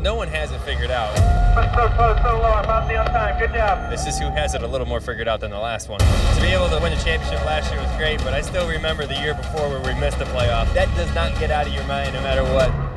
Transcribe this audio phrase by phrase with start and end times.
[0.00, 1.14] No one has it figured out.
[1.16, 2.58] So close, so low.
[2.60, 3.38] About to be on time.
[3.38, 3.90] Good job.
[3.90, 6.00] This is who has it a little more figured out than the last one.
[6.00, 9.06] To be able to win a championship last year was great, but I still remember
[9.06, 10.72] the year before where we missed the playoff.
[10.74, 12.89] That does not get out of your mind no matter what.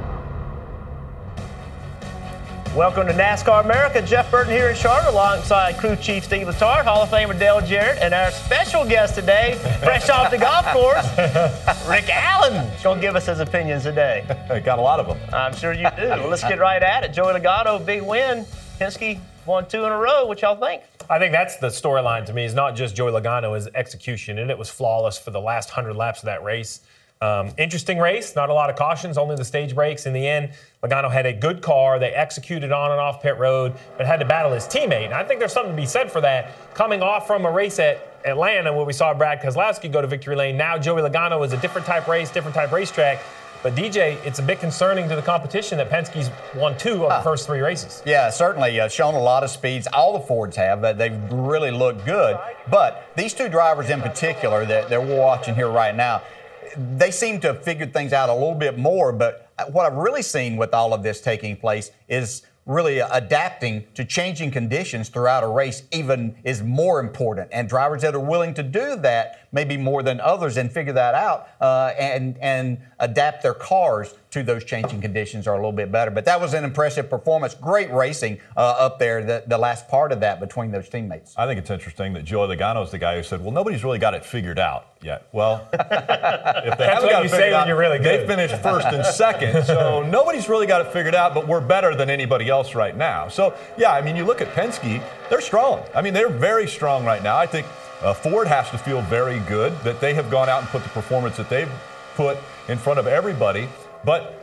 [2.75, 4.01] Welcome to NASCAR America.
[4.01, 7.99] Jeff Burton here in Charlotte alongside crew chief Steve Letarte, Hall of Famer Dale Jarrett,
[8.01, 11.07] and our special guest today, fresh off the golf course,
[11.87, 12.67] Rick Allen.
[12.71, 14.25] He's going to give us his opinions today.
[14.65, 15.19] Got a lot of them.
[15.31, 16.07] I'm sure you do.
[16.07, 17.13] Well, let's get right at it.
[17.13, 18.43] Joey Logano, big win.
[18.79, 20.25] Penske won two in a row.
[20.25, 20.81] What y'all think?
[21.11, 22.43] I think that's the storyline to me.
[22.43, 25.95] Is not just Joey Logano, his execution, and it was flawless for the last hundred
[25.95, 26.79] laps of that race.
[27.23, 30.05] Um, interesting race, not a lot of cautions, only the stage breaks.
[30.05, 30.51] In the end,
[30.83, 31.97] Logano had a good car.
[31.97, 35.05] They executed on and off pit road, but had to battle his teammate.
[35.05, 36.51] And I think there's something to be said for that.
[36.73, 40.35] Coming off from a race at Atlanta where we saw Brad Keselowski go to victory
[40.35, 43.21] lane, now Joey Logano is a different type race, different type racetrack.
[43.61, 47.23] But DJ, it's a bit concerning to the competition that Penske's won two of the
[47.23, 48.03] first three races.
[48.05, 49.87] Yeah, certainly uh, shown a lot of speeds.
[49.93, 52.37] All the Fords have, but they've really looked good.
[52.69, 56.21] But these two drivers in particular that, that we're watching here right now,
[56.77, 59.11] they seem to have figured things out a little bit more.
[59.11, 64.05] But what I've really seen with all of this taking place is really adapting to
[64.05, 68.63] changing conditions throughout a race even is more important and drivers that are willing to
[68.63, 73.53] do that maybe more than others and figure that out uh, and and adapt their
[73.53, 77.09] cars to those changing conditions are a little bit better but that was an impressive
[77.09, 81.33] performance great racing uh, up there the, the last part of that between those teammates
[81.37, 83.99] I think it's interesting that Joey Logano is the guy who said, "Well, nobody's really
[83.99, 87.77] got it figured out yet." Well, if they haven't got you it figured out, you're
[87.77, 91.33] really they finished first and second, so nobody's really got it figured out.
[91.33, 93.27] But we're better than anybody else right now.
[93.27, 95.83] So yeah, I mean, you look at Penske; they're strong.
[95.95, 97.37] I mean, they're very strong right now.
[97.37, 97.67] I think
[98.01, 100.89] uh, Ford has to feel very good that they have gone out and put the
[100.89, 101.71] performance that they've
[102.15, 102.37] put
[102.69, 103.67] in front of everybody,
[104.03, 104.39] but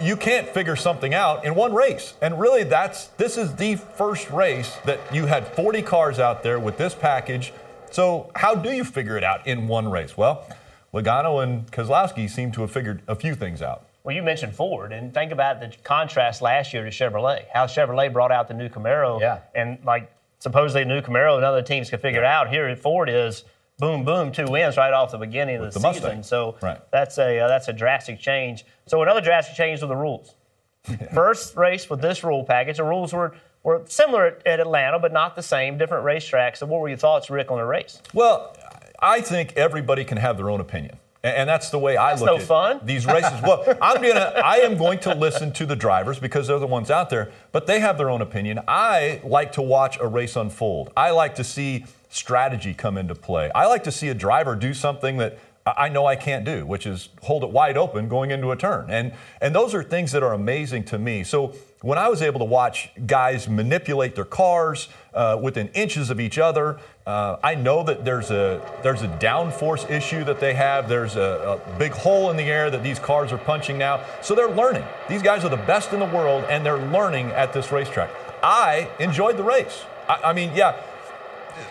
[0.00, 2.14] you can't figure something out in one race.
[2.22, 6.58] And really that's this is the first race that you had 40 cars out there
[6.58, 7.52] with this package.
[7.90, 10.16] So how do you figure it out in one race?
[10.16, 10.46] Well,
[10.94, 13.86] Logano and Keselowski seem to have figured a few things out.
[14.04, 17.44] Well, you mentioned Ford, and think about the contrast last year to Chevrolet.
[17.52, 19.38] How Chevrolet brought out the new Camaro, Yeah.
[19.54, 20.10] and like
[20.40, 22.48] supposedly the new Camaro, and other teams could figure it out.
[22.48, 23.44] Here at Ford is
[23.78, 26.02] boom, boom, two wins right off the beginning of the, the season.
[26.02, 26.22] Mustang.
[26.22, 26.80] So Right.
[26.90, 28.64] that's a uh, that's a drastic change.
[28.86, 30.34] So another drastic change were the rules.
[31.14, 35.12] First race with this rule package, the rules were were similar at, at Atlanta, but
[35.12, 35.78] not the same.
[35.78, 36.56] Different racetracks.
[36.58, 38.00] So what were your thoughts, Rick, on the race?
[38.12, 38.56] Well,
[39.00, 40.96] I think everybody can have their own opinion.
[41.24, 42.80] And that's the way I look no at fun.
[42.82, 43.40] these races.
[43.42, 46.90] Well, I'm gonna, I am going to listen to the drivers because they're the ones
[46.90, 48.58] out there, but they have their own opinion.
[48.66, 50.92] I like to watch a race unfold.
[50.96, 53.50] I like to see strategy come into play.
[53.54, 56.86] I like to see a driver do something that I know I can't do, which
[56.86, 58.90] is hold it wide open going into a turn.
[58.90, 61.22] And and those are things that are amazing to me.
[61.22, 66.18] So when I was able to watch guys manipulate their cars uh, within inches of
[66.18, 70.88] each other, uh, I know that there's a there's a downforce issue that they have.
[70.88, 74.04] There's a, a big hole in the air that these cars are punching now.
[74.20, 74.84] So they're learning.
[75.08, 78.10] These guys are the best in the world, and they're learning at this racetrack.
[78.42, 79.84] I enjoyed the race.
[80.08, 80.82] I, I mean, yeah,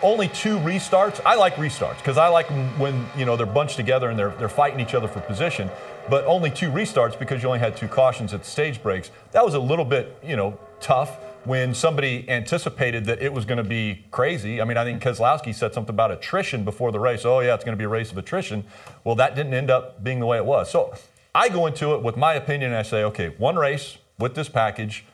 [0.02, 1.20] only two restarts.
[1.26, 4.50] I like restarts because I like when, you know they're bunched together and they're they're
[4.50, 5.70] fighting each other for position.
[6.10, 9.12] But only two restarts because you only had two cautions at the stage breaks.
[9.32, 13.58] That was a little bit you know tough when somebody anticipated that it was going
[13.58, 14.62] to be crazy.
[14.62, 17.26] I mean, I think Keselowski said something about attrition before the race.
[17.26, 18.64] Oh yeah, it's going to be a race of attrition.
[19.04, 20.70] Well, that didn't end up being the way it was.
[20.70, 20.94] So
[21.34, 24.50] I go into it with my opinion and I say, okay, one race with this
[24.50, 25.06] package.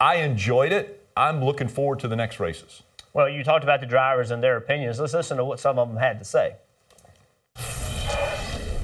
[0.00, 1.06] I enjoyed it.
[1.16, 2.82] I'm looking forward to the next races.
[3.14, 4.98] Well, you talked about the drivers and their opinions.
[4.98, 6.56] Let's listen to what some of them had to say.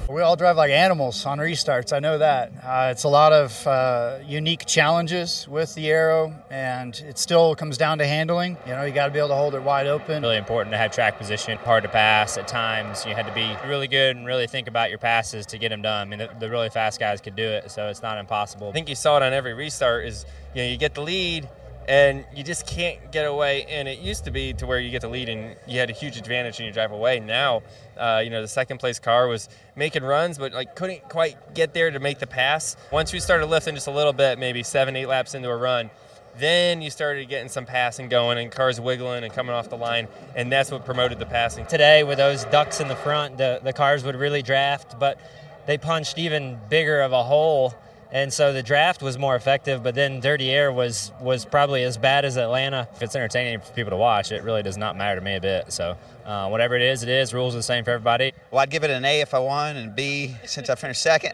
[0.07, 1.93] We all drive like animals on restarts.
[1.93, 2.51] I know that.
[2.63, 7.77] Uh, it's a lot of uh, unique challenges with the aero, and it still comes
[7.77, 8.57] down to handling.
[8.65, 10.23] You know, you got to be able to hold it wide open.
[10.23, 13.05] Really important to have track position, hard to pass at times.
[13.05, 15.83] You had to be really good and really think about your passes to get them
[15.83, 16.07] done.
[16.07, 18.69] I mean, the, the really fast guys could do it, so it's not impossible.
[18.69, 20.05] I think you saw it on every restart.
[20.05, 21.47] Is you know you get the lead
[21.89, 23.65] and you just can't get away.
[23.67, 25.93] And it used to be to where you get the lead and you had a
[25.93, 27.19] huge advantage and you drive away.
[27.19, 27.63] Now,
[27.97, 31.73] uh, you know, the second place car was making runs, but like couldn't quite get
[31.73, 32.77] there to make the pass.
[32.91, 35.89] Once we started lifting just a little bit, maybe seven, eight laps into a run,
[36.37, 40.07] then you started getting some passing going and cars wiggling and coming off the line,
[40.35, 41.65] and that's what promoted the passing.
[41.65, 45.19] Today, with those ducts in the front, the, the cars would really draft, but
[45.65, 47.73] they punched even bigger of a hole
[48.11, 51.97] and so the draft was more effective, but then Dirty Air was was probably as
[51.97, 52.87] bad as Atlanta.
[52.93, 55.41] If it's entertaining for people to watch, it really does not matter to me a
[55.41, 55.71] bit.
[55.71, 55.95] So
[56.25, 57.33] uh, whatever it is, it is.
[57.33, 58.33] Rules are the same for everybody.
[58.51, 61.33] Well, I'd give it an A if I won, and B since I finished second,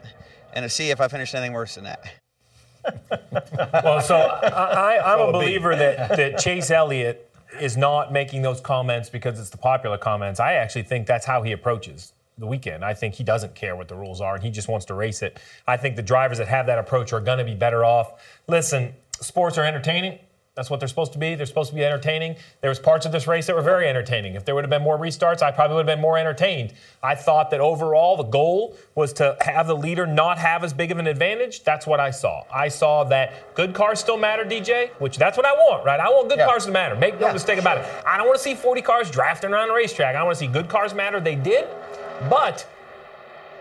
[0.54, 2.04] and a C if I finished anything worse than that.
[3.84, 9.10] well, so I, I'm a believer that, that Chase Elliott is not making those comments
[9.10, 10.40] because it's the popular comments.
[10.40, 12.84] I actually think that's how he approaches the weekend.
[12.84, 15.22] I think he doesn't care what the rules are and he just wants to race
[15.22, 15.40] it.
[15.68, 18.22] I think the drivers that have that approach are going to be better off.
[18.48, 20.20] Listen, sports are entertaining.
[20.56, 21.36] That's what they're supposed to be.
[21.36, 22.38] They're supposed to be entertaining.
[22.62, 24.36] There was parts of this race that were very entertaining.
[24.36, 26.74] If there would have been more restarts, I probably would have been more entertained.
[27.04, 30.94] I thought that overall the goal was to have the leader not have as big
[30.94, 31.66] of an advantage.
[31.66, 32.44] That's what I saw.
[32.54, 36.00] I saw that good cars still matter, DJ, which that's what I want, right?
[36.00, 36.48] I want good yeah.
[36.48, 36.96] cars to matter.
[36.96, 37.86] Make no yeah, mistake about it.
[38.08, 40.16] I don't want to see 40 cars drafting around the racetrack.
[40.16, 41.20] I want to see good cars matter.
[41.20, 41.68] They did.
[42.30, 42.68] But,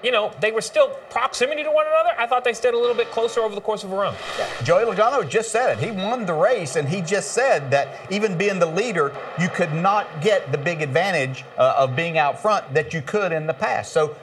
[0.02, 2.10] you know, they were still proximity to one another.
[2.18, 4.14] I thought they stayed a little bit closer over the course of a run.
[4.38, 4.48] Yeah.
[4.62, 5.84] Joey Logano just said it.
[5.84, 9.72] He won the race, and he just said that even being the leader, you could
[9.72, 13.54] not get the big advantage uh, of being out front that you could in the
[13.54, 13.92] past.
[13.92, 14.16] So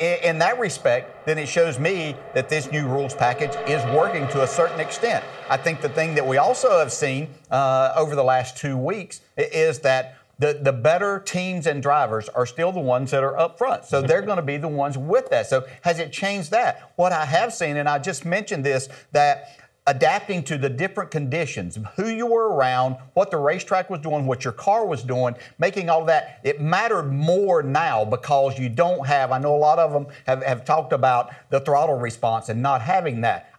[0.00, 4.42] in, that respect, then it shows me that this new rules package is working to
[4.42, 5.24] a certain extent.
[5.48, 9.20] I think the thing that we also have seen uh, over the last two weeks
[9.36, 13.58] is that the, the better teams and drivers are still the ones that are up
[13.58, 13.84] front.
[13.84, 15.48] So they're going to be the ones with that.
[15.48, 16.92] So has it changed that?
[16.96, 19.58] What I have seen, and I just mentioned this, that
[19.88, 24.44] adapting to the different conditions, who you were around, what the racetrack was doing, what
[24.44, 29.32] your car was doing, making all that, it mattered more now because you don't have,
[29.32, 32.82] I know a lot of them have, have talked about the throttle response and not
[32.82, 33.50] having that.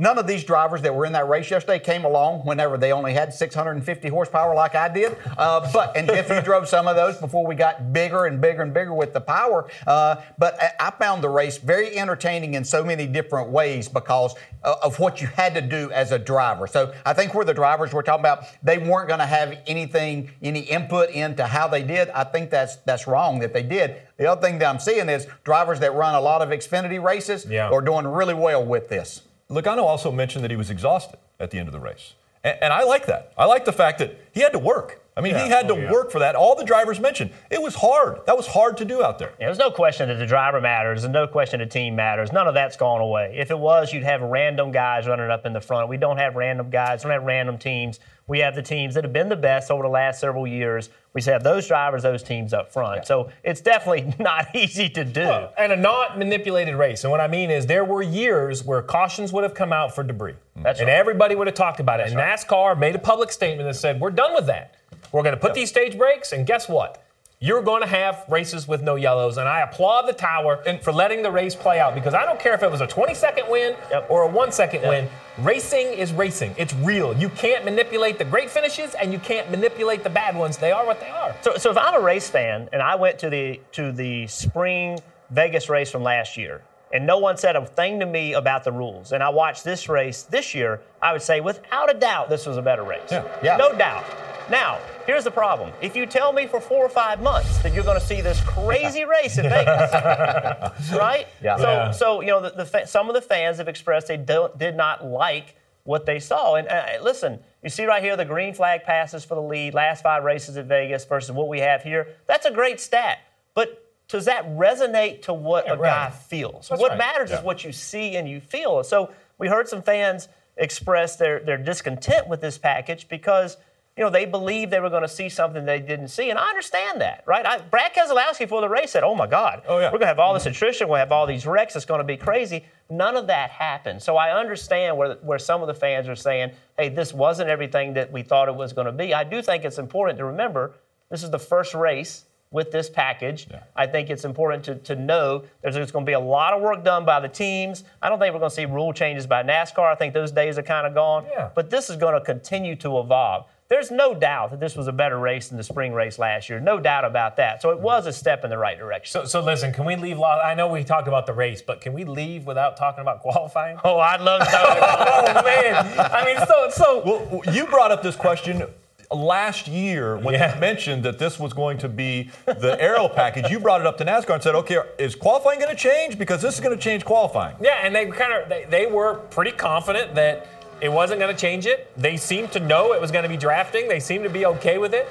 [0.00, 3.12] None of these drivers that were in that race yesterday came along whenever they only
[3.14, 5.16] had 650 horsepower like I did.
[5.36, 8.62] Uh, but and if you drove some of those before we got bigger and bigger
[8.62, 9.68] and bigger with the power.
[9.88, 15.00] Uh, but I found the race very entertaining in so many different ways because of
[15.00, 16.68] what you had to do as a driver.
[16.68, 20.30] So I think where the drivers were talking about they weren't going to have anything,
[20.40, 22.08] any input into how they did.
[22.10, 23.96] I think that's that's wrong that they did.
[24.16, 27.46] The other thing that I'm seeing is drivers that run a lot of Xfinity races
[27.48, 27.68] yeah.
[27.68, 29.22] are doing really well with this.
[29.50, 32.14] Logano also mentioned that he was exhausted at the end of the race.
[32.44, 33.32] And, and I like that.
[33.36, 35.02] I like the fact that he had to work.
[35.16, 35.44] I mean, yeah.
[35.44, 35.92] he had oh, to oh, yeah.
[35.92, 36.36] work for that.
[36.36, 38.24] All the drivers mentioned it was hard.
[38.26, 39.32] That was hard to do out there.
[39.40, 41.02] Yeah, there's no question that the driver matters.
[41.02, 42.30] There's no question the team matters.
[42.30, 43.34] None of that's gone away.
[43.36, 45.88] If it was, you'd have random guys running up in the front.
[45.88, 47.02] We don't have random guys.
[47.02, 47.98] We don't have random teams.
[48.28, 50.90] We have the teams that have been the best over the last several years.
[51.14, 52.98] We have those drivers, those teams up front.
[52.98, 53.04] Yeah.
[53.04, 55.22] So it's definitely not easy to do.
[55.22, 57.04] Well, and a not manipulated race.
[57.04, 60.04] And what I mean is there were years where cautions would have come out for
[60.04, 60.32] debris.
[60.32, 60.62] Mm-hmm.
[60.62, 60.96] That's and right.
[60.96, 62.04] everybody would have talked about it.
[62.04, 62.38] That's and right.
[62.38, 64.76] NASCAR made a public statement that said, we're done with that.
[65.10, 65.54] We're going to put yep.
[65.54, 67.02] these stage breaks, and guess what?
[67.40, 71.22] You're going to have races with no yellows, and I applaud the tower for letting
[71.22, 73.76] the race play out because I don't care if it was a 20 second win
[73.92, 74.10] yep.
[74.10, 74.90] or a one second yep.
[74.90, 75.08] win.
[75.44, 76.52] Racing is racing.
[76.58, 77.16] It's real.
[77.16, 80.56] You can't manipulate the great finishes, and you can't manipulate the bad ones.
[80.56, 81.32] They are what they are.
[81.42, 84.98] So, so if I'm a race fan and I went to the to the spring
[85.30, 88.72] Vegas race from last year, and no one said a thing to me about the
[88.72, 92.46] rules, and I watched this race this year, I would say without a doubt this
[92.46, 93.12] was a better race.
[93.12, 93.28] Yeah.
[93.44, 93.56] yeah.
[93.56, 94.04] No doubt.
[94.50, 95.72] Now, here's the problem.
[95.80, 98.42] If you tell me for four or five months that you're going to see this
[98.42, 99.90] crazy race in Vegas,
[100.92, 101.26] right?
[101.42, 101.56] Yeah.
[101.56, 101.90] So, yeah.
[101.92, 105.56] so you know, the, the, some of the fans have expressed they did not like
[105.84, 106.56] what they saw.
[106.56, 110.02] And uh, listen, you see right here the green flag passes for the lead, last
[110.02, 112.08] five races at Vegas versus what we have here.
[112.26, 113.18] That's a great stat.
[113.54, 116.10] But does that resonate to what yeah, a right.
[116.10, 116.68] guy feels?
[116.68, 116.98] That's what right.
[116.98, 117.38] matters yeah.
[117.38, 118.84] is what you see and you feel.
[118.84, 123.56] So we heard some fans express their, their discontent with this package because–
[123.98, 126.30] you know, they believed they were going to see something they didn't see.
[126.30, 127.44] And I understand that, right?
[127.44, 129.86] I, Brad Keselowski before the race said, oh my God, oh, yeah.
[129.86, 132.04] we're going to have all this attrition, we'll have all these wrecks, it's going to
[132.04, 132.64] be crazy.
[132.88, 134.00] None of that happened.
[134.00, 137.92] So I understand where, where some of the fans are saying, hey, this wasn't everything
[137.94, 139.12] that we thought it was going to be.
[139.14, 140.74] I do think it's important to remember
[141.10, 143.48] this is the first race with this package.
[143.76, 146.62] I think it's important to, to know there's, there's going to be a lot of
[146.62, 147.84] work done by the teams.
[148.00, 149.90] I don't think we're going to see rule changes by NASCAR.
[149.90, 151.26] I think those days are kind of gone.
[151.30, 151.50] Yeah.
[151.54, 153.46] But this is going to continue to evolve.
[153.68, 156.58] There's no doubt that this was a better race than the spring race last year.
[156.58, 157.60] No doubt about that.
[157.60, 159.12] So it was a step in the right direction.
[159.12, 160.18] So, so listen, can we leave?
[160.22, 163.78] I know we talked about the race, but can we leave without talking about qualifying?
[163.84, 167.02] Oh, I'd love to oh man, I mean, so so.
[167.04, 168.62] Well, you brought up this question
[169.10, 170.54] last year when Yeah.
[170.54, 173.50] you mentioned that this was going to be the aero package.
[173.50, 176.18] You brought it up to NASCAR and said, "Okay, is qualifying going to change?
[176.18, 179.14] Because this is going to change qualifying." Yeah, and they kind of they, they were
[179.30, 180.46] pretty confident that
[180.80, 181.90] it wasn't going to change it.
[181.96, 183.88] They seemed to know it was going to be drafting.
[183.88, 185.08] They seemed to be okay with it.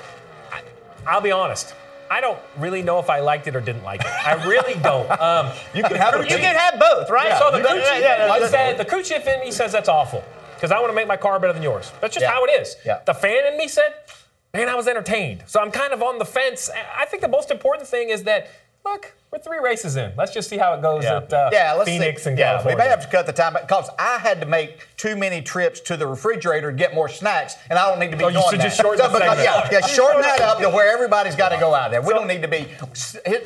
[0.51, 0.61] I,
[1.05, 1.73] I'll be honest.
[2.09, 4.07] I don't really know if I liked it or didn't like it.
[4.25, 5.09] I really don't.
[5.19, 7.37] Um, You can have You can have both, right?
[7.37, 8.47] so the crew chief, yeah, yeah, I yeah.
[8.47, 10.23] said, the crew chief in me says that's awful
[10.55, 11.91] because I want to make my car better than yours.
[11.99, 12.31] That's just Yeah.
[12.31, 12.75] how it is.
[12.85, 13.01] Yeah.
[13.05, 13.93] The fan in me said,
[14.53, 15.43] man, I was entertained.
[15.47, 16.69] So I'm kind of on the fence.
[16.97, 18.49] I think the most important thing is that,
[18.85, 20.13] look, we're three races in.
[20.17, 21.17] Let's just see how it goes Yeah.
[21.17, 22.29] at uh, Yeah, let's Phoenix see.
[22.29, 22.77] and yeah, California.
[22.77, 25.79] we may have to cut the time because I had to make too many trips
[25.81, 28.35] to the refrigerator to get more snacks, and I don't need to be Oh, you
[28.35, 28.63] doing should that.
[28.63, 31.73] just shorten the because- yeah, yeah, shorten that up to where everybody's got to go
[31.75, 32.01] out there.
[32.01, 32.67] We don't need to be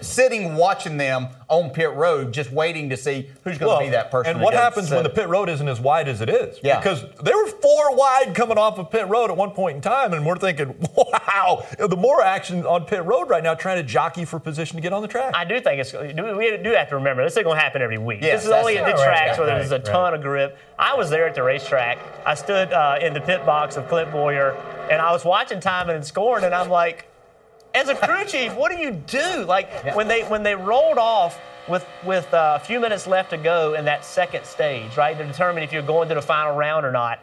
[0.01, 4.11] sitting watching them on pit road, just waiting to see who's going to be that
[4.11, 4.33] person.
[4.33, 6.59] And what gets happens when the pit road isn't as wide as it is?
[6.63, 6.77] Yeah.
[6.79, 10.13] Because there were four wide coming off of pit road at one point in time,
[10.13, 14.25] and we're thinking, wow, the more action on pit road right now trying to jockey
[14.25, 15.33] for position to get on the track.
[15.35, 15.91] I do think it's.
[15.91, 18.19] do- We do have to remember this isn't going to happen every week.
[18.21, 19.03] Yes, this is only at the right.
[19.03, 19.85] tracks where Right, there's a right.
[19.85, 20.57] ton of grip.
[20.77, 21.97] I was there at the racetrack.
[22.25, 24.51] I stood uh, in the pit box of Clint Bowyer,
[24.91, 27.07] and I was watching timing and scoring, and I'm like,
[27.73, 29.45] as a crew chief, what do you do?
[29.45, 33.37] Like when they when they rolled off with with uh, a few minutes left to
[33.37, 36.85] go in that second stage, right, to determine if you're going to the final round
[36.85, 37.19] or not.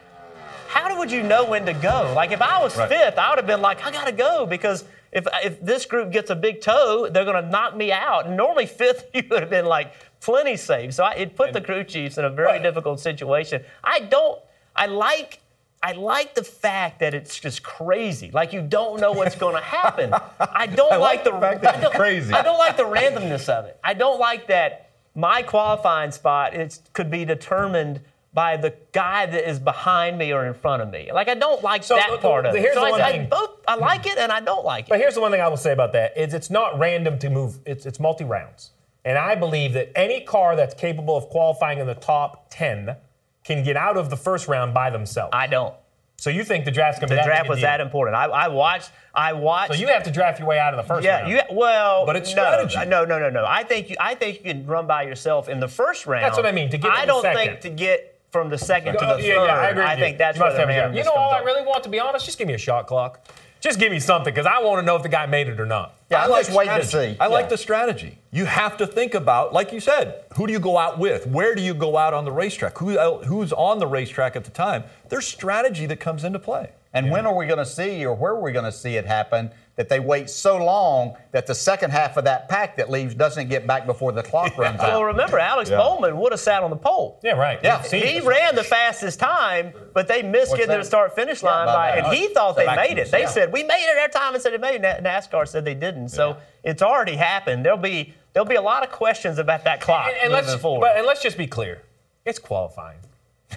[0.69, 2.13] How would you know when to go?
[2.15, 2.89] Like if I was Right.
[2.89, 6.31] fifth, I would have been like, I gotta go because if if this group gets
[6.31, 8.27] a big toe, they're gonna knock me out.
[8.27, 10.93] And normally fifth, you would have been like plenty safe.
[10.95, 13.63] So I, it put the crew chiefs in a very difficult situation.
[13.83, 14.41] I don't.
[14.77, 15.41] I like.
[15.81, 18.33] I like the fact that it's just crazy.
[18.33, 20.13] Like you don't know what's going to happen.
[20.41, 22.33] I don't I like like, the fact that I don't- crazy.
[22.35, 23.79] I don't like the randomness of it.
[23.85, 28.01] I don't like that my qualifying spot is, could be determined
[28.35, 31.11] by the guy that is behind me or in front of me.
[31.13, 32.75] Like I don't like So, that the- part of the- it.
[32.75, 34.91] so the I, I both I like it and I don't like it.
[34.91, 37.31] But here's the one thing I will say about that is it's not random to
[37.31, 37.59] move.
[37.67, 38.71] It's it's multi rounds,
[39.05, 42.97] and I believe that any car that's capable of qualifying in the top ten
[43.45, 45.31] can get out of the first round by themselves.
[45.33, 45.75] I don't.
[46.19, 47.67] so you think the draft's gonna The be that The draft was deal.
[47.69, 48.17] that important.
[48.17, 48.91] I, I watched.
[49.15, 49.73] I watched.
[49.73, 51.33] So you have to draft your way out of the first yeah, round.
[51.33, 52.91] you well, But it's no, strategy.
[52.91, 53.45] No, no, no, no.
[53.49, 53.97] I think you.
[53.99, 56.25] I think you can run by yourself in the first round.
[56.25, 58.99] That's what I mean, to get I don't think to get from the second to
[58.99, 59.25] the yeah, third.
[59.27, 59.83] yeah, I agree.
[59.85, 60.05] with you.
[60.05, 61.45] think that's you where must the have randomness You know all I up.
[61.47, 62.27] really want to be honest.
[62.27, 63.27] Just give me a shot clock.
[63.61, 65.67] Just give me something because I want to know if the guy made it or
[65.67, 65.97] not.
[66.11, 67.15] Yeah, I I'm like just waiting to strategy.
[67.15, 67.21] see.
[67.21, 68.19] I like the strategy.
[68.31, 71.27] You have to think about, like you said, who do you go out with?
[71.27, 72.79] Where do you go out on the racetrack?
[72.79, 74.85] Who uh, who's on the racetrack at the time?
[75.09, 76.71] There's strategy that comes into play.
[76.95, 79.05] And when are we going to see, or where are we going to see it
[79.07, 83.15] happen, that they wait so long that the second half of that pack that leaves
[83.15, 84.89] doesn't get back before the clock runs out.
[84.89, 85.77] Well, remember, Alex Yeah.
[85.79, 87.21] Bowman would have sat on the pole.
[87.23, 87.61] Yeah, right.
[87.63, 87.81] Yeah.
[87.93, 91.45] We've He ran the fastest time, but they missed What's getting to the start finish
[91.45, 93.11] line by by, and he thought they Back made it.
[93.13, 95.05] They the- said we made it every time and said it made it.
[95.05, 96.09] NASCAR said they didn't.
[96.09, 97.65] So it's already happened.
[97.65, 100.61] There'll be there'll be a lot of questions about that clock And, and moving let's
[100.61, 100.81] forward.
[100.89, 101.83] but, and let's just be clear.
[102.25, 102.99] It's qualifying.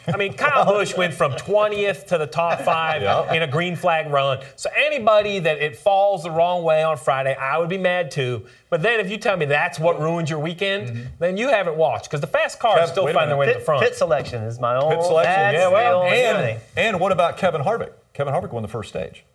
[0.07, 3.01] I mean, Kyle Busch went from 20th to the top five
[3.33, 4.39] in a green flag run.
[4.55, 8.45] So anybody that it falls the wrong way on Friday, I would be mad too.
[8.69, 11.03] But then if you tell me that's what ruins your weekend, mm-hmm.
[11.19, 13.60] then you haven't watched because the fast cars Kev, still find their way pit, to
[13.60, 13.83] the front.
[13.83, 14.95] pit selection is my own.
[14.95, 17.91] Pit selection, that's yeah, well, And, and what about Kevin Harvick?
[18.13, 19.25] Kevin Harvick won the first stage.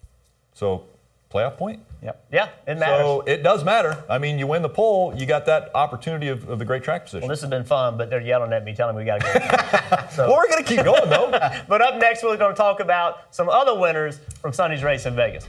[0.54, 0.84] So,
[1.32, 1.80] playoff point?
[2.06, 2.26] Yep.
[2.30, 3.00] yeah, it matters.
[3.00, 4.04] So it does matter.
[4.08, 7.02] I mean, you win the pole, you got that opportunity of, of the great track
[7.02, 7.22] position.
[7.22, 10.06] well, this has been fun, but they're yelling at me, telling me we got to
[10.16, 10.24] go.
[10.28, 11.36] well, we're going to keep going, though.
[11.68, 15.16] but up next, we're going to talk about some other winners from Sunday's race in
[15.16, 15.48] Vegas.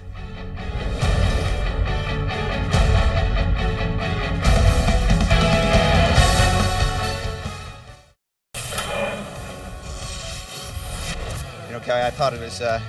[11.68, 12.82] You know, Kelly, I thought it was uh,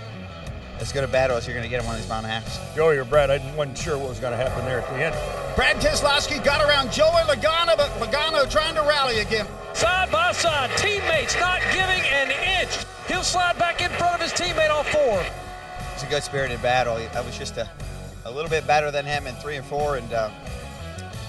[0.80, 2.26] as good a battle as you're going to get in one of these mile and
[2.26, 2.58] a halves.
[2.74, 5.56] Joey or Brad, I wasn't sure what was going to happen there at the end.
[5.56, 9.46] Brad Keselowski got around Joey Logano, but Logano trying to rally again.
[9.74, 12.30] Side by side, teammates not giving an
[12.62, 12.78] inch.
[13.08, 15.24] He'll slide back in front of his teammate on four.
[15.94, 16.94] It's a good spirited battle.
[17.14, 17.68] I was just a,
[18.24, 20.30] a little bit better than him in three and four, and uh,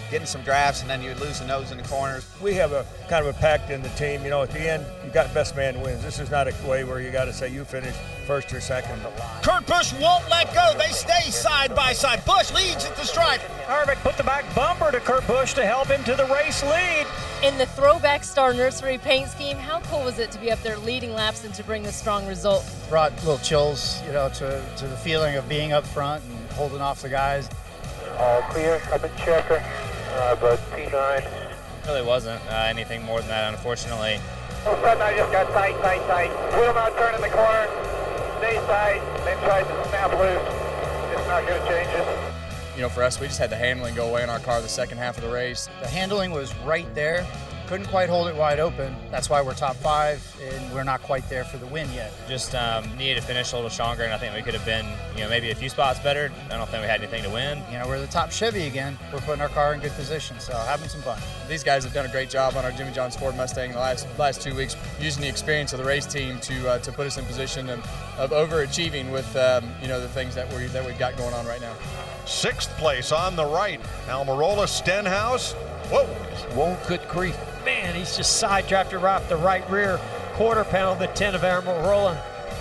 [0.10, 2.26] getting some drafts, and then you would lose the nose in the corners.
[2.42, 4.24] We have a kind of a pact in the team.
[4.24, 6.04] You know, at the end, you got best man wins.
[6.04, 9.02] This is not a way where you got to say you finish first or second.
[9.42, 10.74] Kurt Busch won't let go.
[10.78, 12.24] They stay side by side.
[12.26, 13.42] Busch leads at the stripe.
[13.66, 17.08] Harvick put the back bumper to Kurt Busch to help him to the race lead.
[17.44, 20.78] In the throwback star nursery paint scheme, how cool was it to be up there
[20.78, 22.66] leading laps and to bring the strong result?
[22.90, 26.82] Brought little chills, you know, to, to the feeling of being up front and holding
[26.82, 27.50] off the guys.
[28.18, 28.82] All clear.
[28.92, 29.64] I've been checking.
[30.10, 31.50] Uh, but P9.
[31.86, 34.20] Really wasn't uh, anything more than that, unfortunately.
[34.66, 36.30] All of a sudden, I just got tight, tight, tight.
[36.58, 37.68] Will not turn in the corner.
[38.40, 39.02] Stay tight.
[39.26, 41.18] Then try to snap loose.
[41.18, 42.34] It's not going to change it.
[42.76, 44.70] You know, for us, we just had the handling go away in our car the
[44.70, 45.70] second half of the race.
[45.82, 47.28] The handling was right there.
[47.70, 48.96] Couldn't quite hold it wide open.
[49.12, 52.12] That's why we're top five, and we're not quite there for the win yet.
[52.28, 54.88] Just um, needed to finish a little stronger, and I think we could have been,
[55.14, 56.32] you know, maybe a few spots better.
[56.50, 57.62] I don't think we had anything to win.
[57.72, 58.98] You know, we're the top Chevy again.
[59.14, 61.20] We're putting our car in good position, so having some fun.
[61.48, 64.08] These guys have done a great job on our Jimmy John's Ford Mustang the last
[64.18, 67.20] last two weeks, using the experience of the race team to uh, to put us
[67.20, 67.86] in position of,
[68.18, 71.46] of overachieving with um, you know the things that we that we've got going on
[71.46, 71.76] right now.
[72.26, 75.54] Sixth place on the right, Almirola Stenhouse.
[75.92, 76.06] Whoa,
[76.56, 77.38] Whoa, good grief.
[77.66, 80.00] Man, he's just side drafted right off the right rear
[80.34, 82.18] quarter panel of the 10 of Almirola.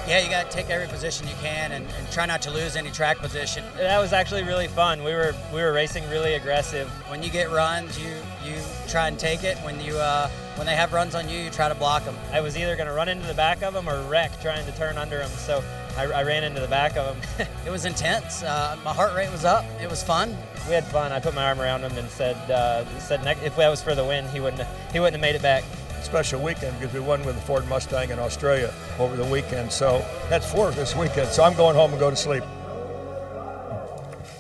[0.09, 2.76] Yeah, you got to take every position you can and, and try not to lose
[2.76, 3.62] any track position.
[3.76, 5.05] That was actually really fun.
[5.05, 6.88] We were we were racing really aggressive.
[7.11, 8.55] When you get runs, you you
[8.88, 9.59] try and take it.
[9.59, 12.17] When you uh, when they have runs on you, you try to block them.
[12.33, 14.73] I was either going to run into the back of them or wreck trying to
[14.78, 15.31] turn under them.
[15.31, 15.62] So
[15.99, 17.49] I, I ran into the back of him.
[17.67, 18.45] it was intense.
[18.45, 19.64] Uh, my heart rate was up.
[19.83, 20.37] It was fun.
[20.69, 21.11] We had fun.
[21.11, 23.97] I put my arm around him and said uh, said ne- if that was for
[23.97, 24.62] the win, he wouldn't
[24.93, 25.64] he wouldn't have made it back.
[26.02, 29.73] Special weekend because we won with the Ford Mustang in Australia over the weekend.
[29.73, 31.28] So that's four this weekend.
[31.31, 32.45] So I'm going home and go to sleep.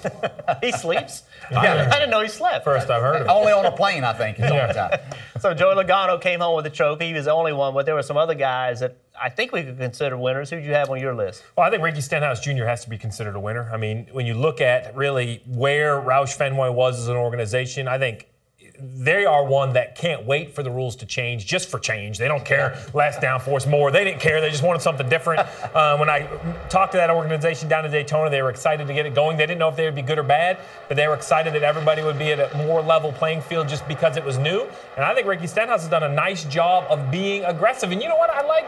[0.62, 1.24] he sleeps?
[1.50, 1.88] Yeah.
[1.90, 2.62] I didn't know he slept.
[2.62, 3.30] First I've heard of it.
[3.30, 4.98] Only on a plane, I think, is the only time.
[5.40, 7.06] So Joey Logano came home with the trophy.
[7.06, 9.62] He was the only one, but there were some other guys that I think we
[9.62, 10.50] could consider winners.
[10.50, 11.44] Who'd you have on your list?
[11.56, 12.64] Well, I think Ricky Stenhouse Jr.
[12.64, 13.68] has to be considered a winner.
[13.72, 17.98] I mean, when you look at really where Roush Fenway was as an organization, I
[17.98, 18.28] think
[18.80, 22.18] they are one that can't wait for the rules to change just for change.
[22.18, 23.90] They don't care less downforce, more.
[23.90, 24.40] They didn't care.
[24.40, 25.40] They just wanted something different.
[25.74, 26.28] uh, when I
[26.68, 29.36] talked to that organization down in Daytona, they were excited to get it going.
[29.36, 31.62] They didn't know if they would be good or bad, but they were excited that
[31.62, 34.66] everybody would be at a more level playing field just because it was new.
[34.96, 37.90] And I think Ricky Stenhouse has done a nice job of being aggressive.
[37.90, 38.66] And you know what I like?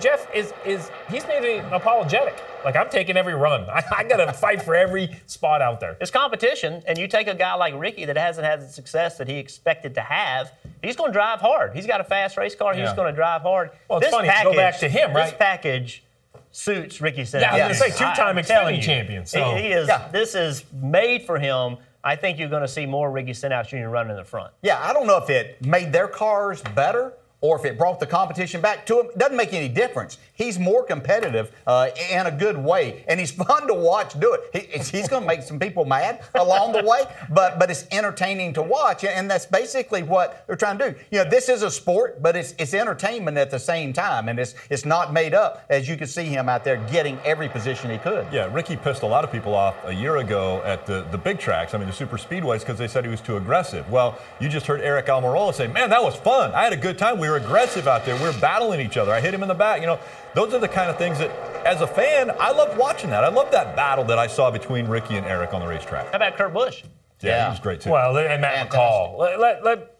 [0.00, 2.42] Jeff is is he's made me apologetic.
[2.64, 3.62] Like I'm taking every run.
[3.70, 5.96] I, I got to fight for every spot out there.
[6.00, 9.28] It's competition, and you take a guy like Ricky that hasn't had the success that
[9.28, 10.52] he expected to have.
[10.82, 11.74] He's going to drive hard.
[11.74, 12.74] He's got a fast race car.
[12.74, 13.70] He's going to drive hard.
[13.88, 15.26] Well, it's funny to go back to him, right?
[15.30, 16.04] This package
[16.50, 17.56] suits Ricky Stenhouse.
[17.56, 19.88] Yeah, I was gonna say, two-time I'm telling Xfinity you, champion, so- he, he is.
[19.88, 20.08] Yeah.
[20.08, 21.76] This is made for him.
[22.04, 23.88] I think you're going to see more Ricky Stenhouse Jr.
[23.88, 24.52] running in the front.
[24.62, 28.06] Yeah, I don't know if it made their cars better or if it brought the
[28.06, 29.06] competition back to him.
[29.16, 30.18] Doesn't make any difference.
[30.34, 34.70] He's more competitive uh, in a good way, and he's fun to watch do it.
[34.72, 38.52] He, he's going to make some people mad along the way, but but it's entertaining
[38.54, 40.98] to watch, and that's basically what they're trying to do.
[41.10, 44.38] You know, this is a sport, but it's it's entertainment at the same time, and
[44.38, 47.90] it's it's not made up as you can see him out there getting every position
[47.90, 48.26] he could.
[48.32, 51.38] Yeah, Ricky pissed a lot of people off a year ago at the, the big
[51.38, 53.88] tracks, I mean, the super speedways, because they said he was too aggressive.
[53.90, 56.52] Well, you just heard Eric Almirola say, man, that was fun.
[56.52, 57.18] I had a good time.
[57.18, 58.14] We were aggressive out there.
[58.16, 59.12] We were battling each other.
[59.12, 59.80] I hit him in the back.
[59.80, 59.98] You know,
[60.34, 61.30] those are the kind of things that,
[61.66, 63.24] as a fan, I love watching that.
[63.24, 66.06] I love that battle that I saw between Ricky and Eric on the racetrack.
[66.10, 66.84] How about Kurt Busch?
[67.20, 67.90] Yeah, he was great too.
[67.90, 69.18] Well, and Matt McCall.
[69.18, 69.94] Let, let- let-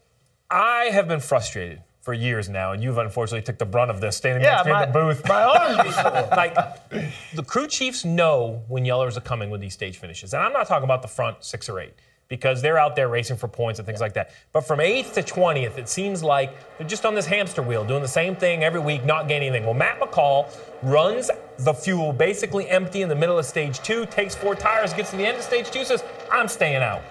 [0.50, 4.16] I have been frustrated for years now, and you've unfortunately took the brunt of this,
[4.16, 5.28] standing Yeah, next to in the booth.
[5.28, 6.54] my arms like
[7.34, 10.66] the crew chiefs know when yellers are coming with these stage finishes, and I'm not
[10.66, 11.92] talking about the front six or eight
[12.28, 14.30] because they're out there racing for points and things like that.
[14.52, 18.02] But from eighth to twentieth, it seems like they're just on this hamster wheel, doing
[18.02, 19.64] the same thing every week, not gaining anything.
[19.64, 24.34] Well, Matt McCall runs the fuel basically empty in the middle of stage two, takes
[24.34, 27.02] four tires, gets to the end of stage two, says, "I'm staying out."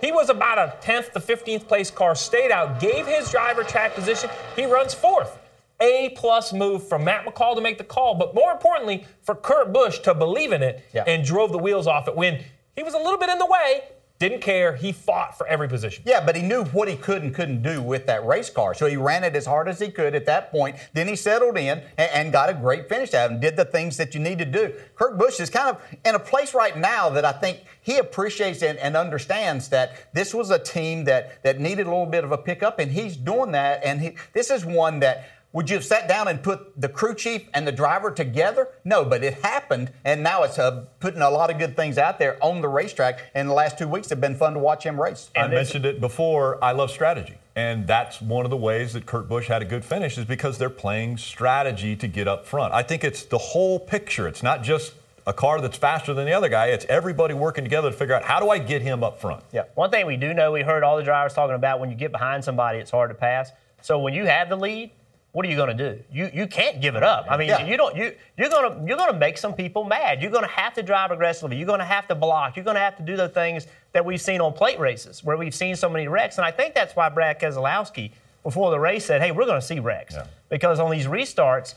[0.00, 3.94] He was about a 10th to 15th place car, stayed out, gave his driver track
[3.94, 4.28] position.
[4.54, 5.38] He runs fourth.
[5.80, 9.72] A plus move from Matt McCall to make the call, but more importantly, for Kurt
[9.72, 12.44] Busch to believe in it and drove the wheels off it when
[12.76, 13.82] he was a little bit in the way,
[14.28, 14.74] didn't care.
[14.74, 16.02] He fought for every position.
[16.06, 18.72] Yeah, but he knew what he could and couldn't do with that race car.
[18.72, 20.76] So he ran it as hard as he could at that point.
[20.94, 23.98] Then he settled in and, and got a great finish out and did the things
[23.98, 24.72] that you need to do.
[24.96, 28.62] Kurt Busch is kind of in a place right now that I think he appreciates
[28.62, 32.32] and, and understands that this was a team that, that needed a little bit of
[32.32, 33.84] a pickup, and he's doing that.
[33.84, 37.14] And he, this is one that Would you have sat down and put the crew
[37.14, 38.70] chief and the driver together?
[38.84, 42.18] No, but it happened, and now it's uh, putting a lot of good things out
[42.18, 43.30] there on the racetrack.
[43.36, 45.30] And the last two weeks have been fun to watch him race.
[45.36, 46.62] I mentioned it before.
[46.62, 47.36] I love strategy.
[47.54, 50.58] And that's one of the ways that Kurt Busch had a good finish is because
[50.58, 52.74] they're playing strategy to get up front.
[52.74, 54.26] I think it's the whole picture.
[54.26, 56.66] It's not just a car that's faster than the other guy.
[56.66, 59.44] It's everybody working together to figure out how do I get him up front.
[59.52, 59.66] Yeah.
[59.76, 62.10] One thing we do know, we heard all the drivers talking about when you get
[62.10, 63.52] behind somebody, it's hard to pass.
[63.82, 64.90] So when you have the lead,
[65.34, 66.00] what are you going to do?
[66.12, 67.26] You you can't give it up.
[67.28, 67.66] I mean, Yeah.
[67.66, 70.22] you don't you you're going to you're going to make some people mad.
[70.22, 71.56] You're going to have to drive aggressively.
[71.56, 72.54] You're going to have to block.
[72.54, 75.36] You're going to have to do the things that we've seen on plate races where
[75.36, 76.38] we've seen so many wrecks.
[76.38, 78.12] And I think that's why Brad Keselowski
[78.44, 80.14] before the race said, "Hey, we're going to see wrecks
[80.48, 81.74] because on these restarts."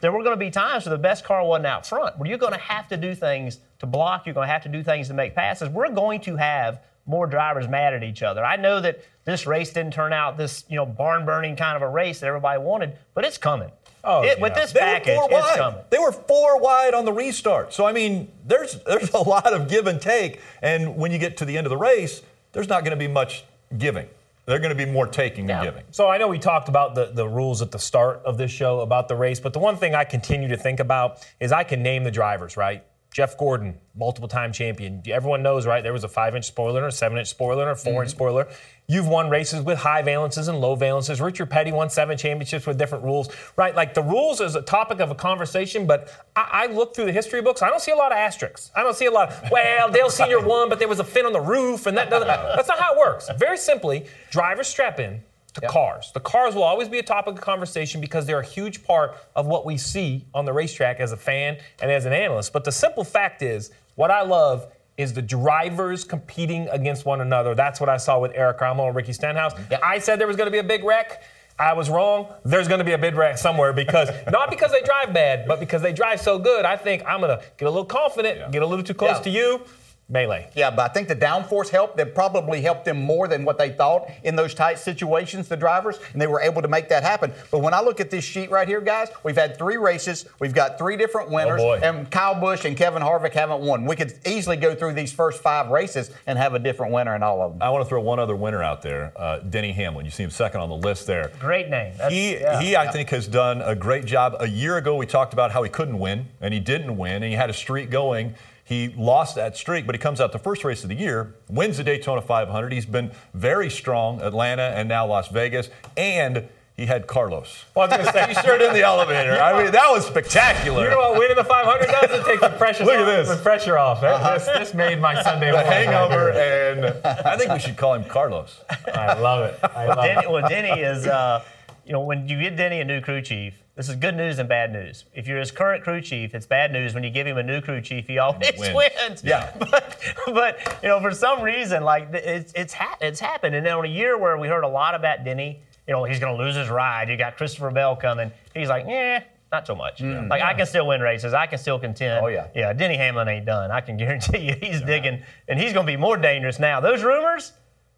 [0.00, 2.36] There were going to be times where the best car wasn't out front, where you're
[2.38, 4.26] going to have to do things to block.
[4.26, 5.70] You're going to have to do things to make passes.
[5.70, 8.44] We're going to have more drivers mad at each other.
[8.44, 11.82] I know that this race didn't turn out this, you know, barn burning kind of
[11.82, 13.70] a race that everybody wanted, but it's coming.
[14.04, 15.56] Oh, It- With this They were four it's wide.
[15.58, 15.80] coming.
[15.90, 17.72] They were four wide on the restart.
[17.72, 20.40] So I mean, there's there's a lot of give and take.
[20.62, 23.08] And when you get to the end of the race, there's not going to be
[23.08, 23.44] much
[23.76, 24.08] giving.
[24.44, 25.82] They're going to be more taking than giving.
[25.90, 28.78] So I know we talked about the, the rules at the start of this show
[28.78, 31.82] about the race, but the one thing I continue to think about is I can
[31.82, 32.84] name the drivers, right?
[33.16, 35.02] Jeff Gordon, multiple time champion.
[35.08, 35.82] Everyone knows, right?
[35.82, 38.10] There was a five inch spoiler, and a seven inch spoiler, and a 4 inch
[38.10, 38.14] Mm-hmm.
[38.14, 38.46] spoiler.
[38.88, 41.24] You've won races with high valences and low valences.
[41.24, 43.74] Richard Petty won seven championships with different rules, right?
[43.74, 47.12] Like the rules is a topic of a conversation, but I, I look through the
[47.12, 47.62] history books.
[47.62, 48.70] I don't see a lot of asterisks.
[48.76, 50.40] I don't see a lot of, well, Dale Sr.
[50.46, 52.28] won, but there was a fin on the roof, and that doesn't.
[52.28, 53.30] That's not how it works.
[53.38, 55.22] Very simply, drivers strap in
[55.60, 56.10] to cars.
[56.12, 59.46] The cars will always be a topic of conversation because they're a huge part of
[59.46, 62.52] what we see on the racetrack as a fan and as an analyst.
[62.52, 64.66] But the simple fact is, what I love
[64.96, 67.54] is the drivers competing against one another.
[67.54, 69.52] That's what I saw with Eric Almirola and Ricky Stenhouse.
[69.82, 71.22] I said there was going to be a big wreck.
[71.58, 72.28] I was wrong.
[72.44, 75.58] There's going to be a big wreck somewhere because not because they drive bad, but
[75.60, 76.64] because they drive so good.
[76.66, 79.22] I think I'm going to get a little confident, get a little too close Yeah.
[79.22, 79.60] to you.
[80.08, 80.48] Melee.
[80.54, 81.96] Yeah, but I think the downforce helped.
[81.96, 85.98] That probably helped them more than what they thought in those tight situations, the drivers,
[86.12, 87.32] and they were able to make that happen.
[87.50, 90.26] But when I look at this sheet right here, guys, we've had three races.
[90.38, 91.80] We've got three different winners, boy.
[91.82, 93.84] and Kyle Busch and Kevin Harvick haven't won.
[93.84, 97.24] We could easily go through these first five races and have a different winner in
[97.24, 97.62] all of them.
[97.62, 100.04] I want to throw one other winner out there, uh, Denny Hamlin.
[100.04, 101.32] You see him second on the list there.
[101.40, 101.92] Great name.
[101.94, 102.60] That's- He, yeah.
[102.60, 104.36] he, I think, has done a great job.
[104.38, 107.24] A year ago, we talked about how he couldn't win, and he didn't win, and
[107.24, 108.34] he had a streak going.
[108.66, 111.76] He lost that streak, but he comes out the first race of the year, wins
[111.76, 112.72] the Daytona 500.
[112.72, 117.64] He's been very strong, Atlanta and now Las Vegas, and he had Carlos.
[117.76, 119.40] Well, I was going to say, he sure did in the elevator.
[119.40, 120.82] I mean, that was spectacular.
[120.82, 122.18] You know what winning the 500 does?
[122.20, 123.28] It takes the pressure Look at this.
[123.28, 124.00] The pressure off.
[124.00, 125.72] This, this made my Sunday the morning.
[125.72, 128.62] hangover, and I think we should call him Carlos.
[128.92, 129.60] I love it.
[129.62, 130.30] I Well, love Denny, it.
[130.30, 131.44] well, Denny is, uh,
[131.86, 134.48] you know, when you get Denny a new crew chief, this is good news and
[134.48, 135.04] bad news.
[135.14, 136.94] If you're his current crew chief, it's bad news.
[136.94, 138.74] When you give him a new crew chief, he always Wins.
[138.74, 139.22] wins.
[139.24, 139.52] Yeah.
[139.58, 143.54] But, but you know, for some reason, like it's it's ha- it's happened.
[143.54, 146.18] And then on a year where we heard a lot about Denny, you know, he's
[146.18, 147.08] going to lose his ride.
[147.08, 148.32] You got Christopher Bell coming.
[148.54, 149.22] He's like, yeah.
[149.52, 150.00] Not so much.
[150.00, 150.28] Mm.
[150.28, 151.32] Like I can still win races.
[151.32, 152.24] I can still contend.
[152.24, 152.48] Oh, yeah.
[152.54, 152.72] Yeah.
[152.72, 153.70] Denny Hamlin ain't done.
[153.70, 156.80] I can guarantee you, he's digging, and he's going to be more dangerous now.
[156.80, 157.52] Those rumors,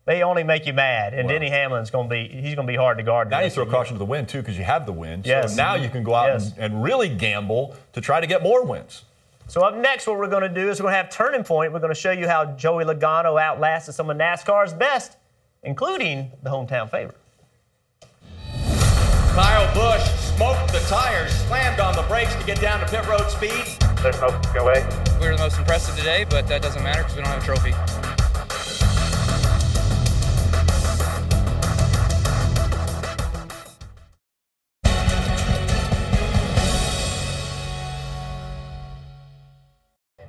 [0.09, 1.13] they only make you mad.
[1.13, 3.29] And Denny Hamlin's going to be, he's going to be hard to guard.
[3.29, 3.79] Now the you rest throw of the year.
[3.79, 5.21] caution to the wind too, because you have the win.
[5.23, 5.51] Yes.
[5.51, 6.53] So now you can go out Yes.
[6.57, 9.05] and, and really gamble to try to get more wins.
[9.49, 11.75] So up next, what we're going to do is we're going to have turning point.
[11.75, 15.19] We're going to show you how Joey Logano outlasted some of NASCAR's best,
[15.63, 17.19] including the hometown favorite.
[19.35, 23.29] Kyle Busch smoked the tires, slammed on the brakes to get down to pit road
[23.31, 23.53] speed.
[24.03, 24.87] There's no way.
[25.21, 27.47] We were the most impressive today, but that doesn't matter because we don't have a
[27.47, 28.18] trophy.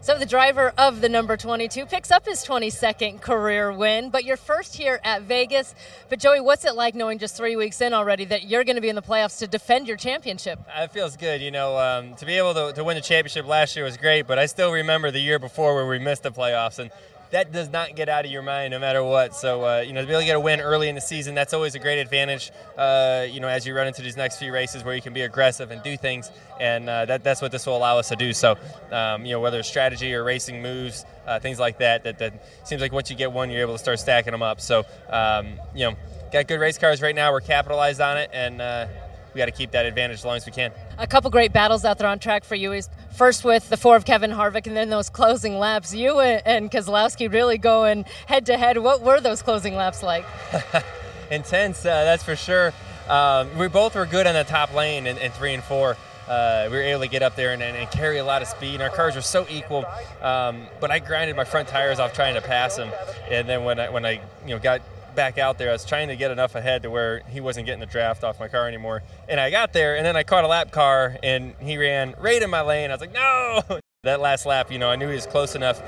[0.02, 4.38] So the driver of the number 22 picks up his 22nd career win, but you're
[4.38, 5.76] first here at Vegas.
[6.08, 8.82] But Joey, what's it like knowing just three weeks in already that you're going to
[8.82, 10.58] be in the playoffs to defend your championship?
[10.74, 11.78] It feels good, you know.
[11.78, 14.46] Um, to be able to, to win the championship last year was great, but I
[14.46, 16.92] still remember the year before where we missed the playoffs, and
[17.32, 19.36] that does not get out of your mind no matter what.
[19.36, 21.36] So, uh, you know, to be able to get a win early in the season,
[21.36, 24.52] that's always a great advantage, uh, you know, as you run into these next few
[24.52, 27.66] races where you can be aggressive and do things, and uh, that, that's what this
[27.66, 28.34] will allow us to do.
[28.34, 28.58] So,
[28.92, 32.34] um, you know, whether it's strategy or racing moves, uh, things like that, that, that
[32.64, 34.60] seems like once you get one, you're able to start stacking them up.
[34.60, 35.96] So, um, you know,
[36.32, 37.32] got good race cars right now.
[37.32, 38.88] We're capitalized on it, and uh,
[39.34, 40.72] we got to keep that advantage as long as we can.
[40.98, 42.82] A couple great battles out there on track for you.
[43.20, 45.94] First with the four of Kevin Harvick, and then those closing laps.
[45.94, 48.78] You and Keselowski really going head to head.
[48.78, 50.26] What were those closing laps like?
[51.30, 52.72] Intense, uh, that's for sure.
[53.10, 55.98] Um, we both were good on the top lane in, in three and four.
[56.30, 58.48] Uh, we were able to get up there and, and, and, carry a lot of
[58.48, 58.76] speed.
[58.76, 59.84] And our cars were so equal,
[60.22, 62.90] um, but I grinded my front tires off trying to pass him.
[63.30, 64.80] And then when I when I you know got
[65.16, 67.80] back out there, I was trying to get enough ahead to where he wasn't getting
[67.80, 69.04] the draft off my car anymore.
[69.28, 72.42] And I got there, and then I caught a lap car, and he ran right
[72.42, 72.92] in my lane.
[72.92, 73.62] I was like, no!
[74.04, 75.82] That last lap, you know, I knew he was close enough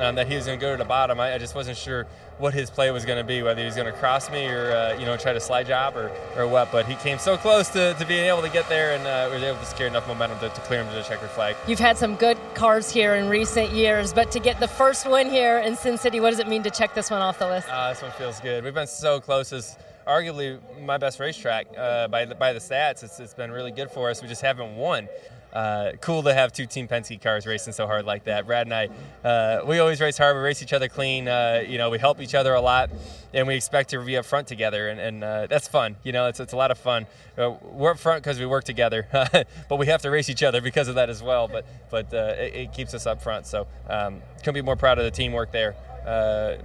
[0.00, 1.20] um, that he was going to go to the bottom.
[1.20, 2.06] I, I, just wasn't sure
[2.38, 4.72] what his play was going to be, whether he was going to cross me or
[4.72, 6.72] uh, you know try to slide job or, or what.
[6.72, 9.42] But he came so close to, to being able to get there and uh, was
[9.42, 11.56] able to secure enough momentum to, to clear him to the checkered flag.
[11.66, 15.30] You've had some good cars here in recent years, but to get the first win
[15.30, 17.68] here in Sin City, what does it mean to check this one off the list?
[17.68, 18.64] Uh, this one feels good.
[18.64, 19.52] We've been so close.
[19.52, 23.02] As arguably my best racetrack uh, by the, by the stats.
[23.02, 24.22] It's, it's been really good for us.
[24.22, 25.08] We just haven't won
[25.54, 28.46] uh, cool to have two Team Penske cars racing so hard like that.
[28.46, 28.88] Brad and I,
[29.26, 30.36] uh, we always race hard.
[30.36, 31.28] We race each other clean.
[31.28, 32.90] Uh, you know, we help each other a lot,
[33.32, 35.96] and we expect to be up front together, and, and uh, that's fun.
[36.02, 37.06] You know, it's, it's a lot of fun.
[37.38, 39.06] Uh, we're up front because we work together,
[39.68, 41.46] but we have to race each other because of that as well.
[41.46, 43.46] But but uh, it, it, keeps us up front.
[43.46, 45.76] So um, couldn't be more proud of the teamwork there.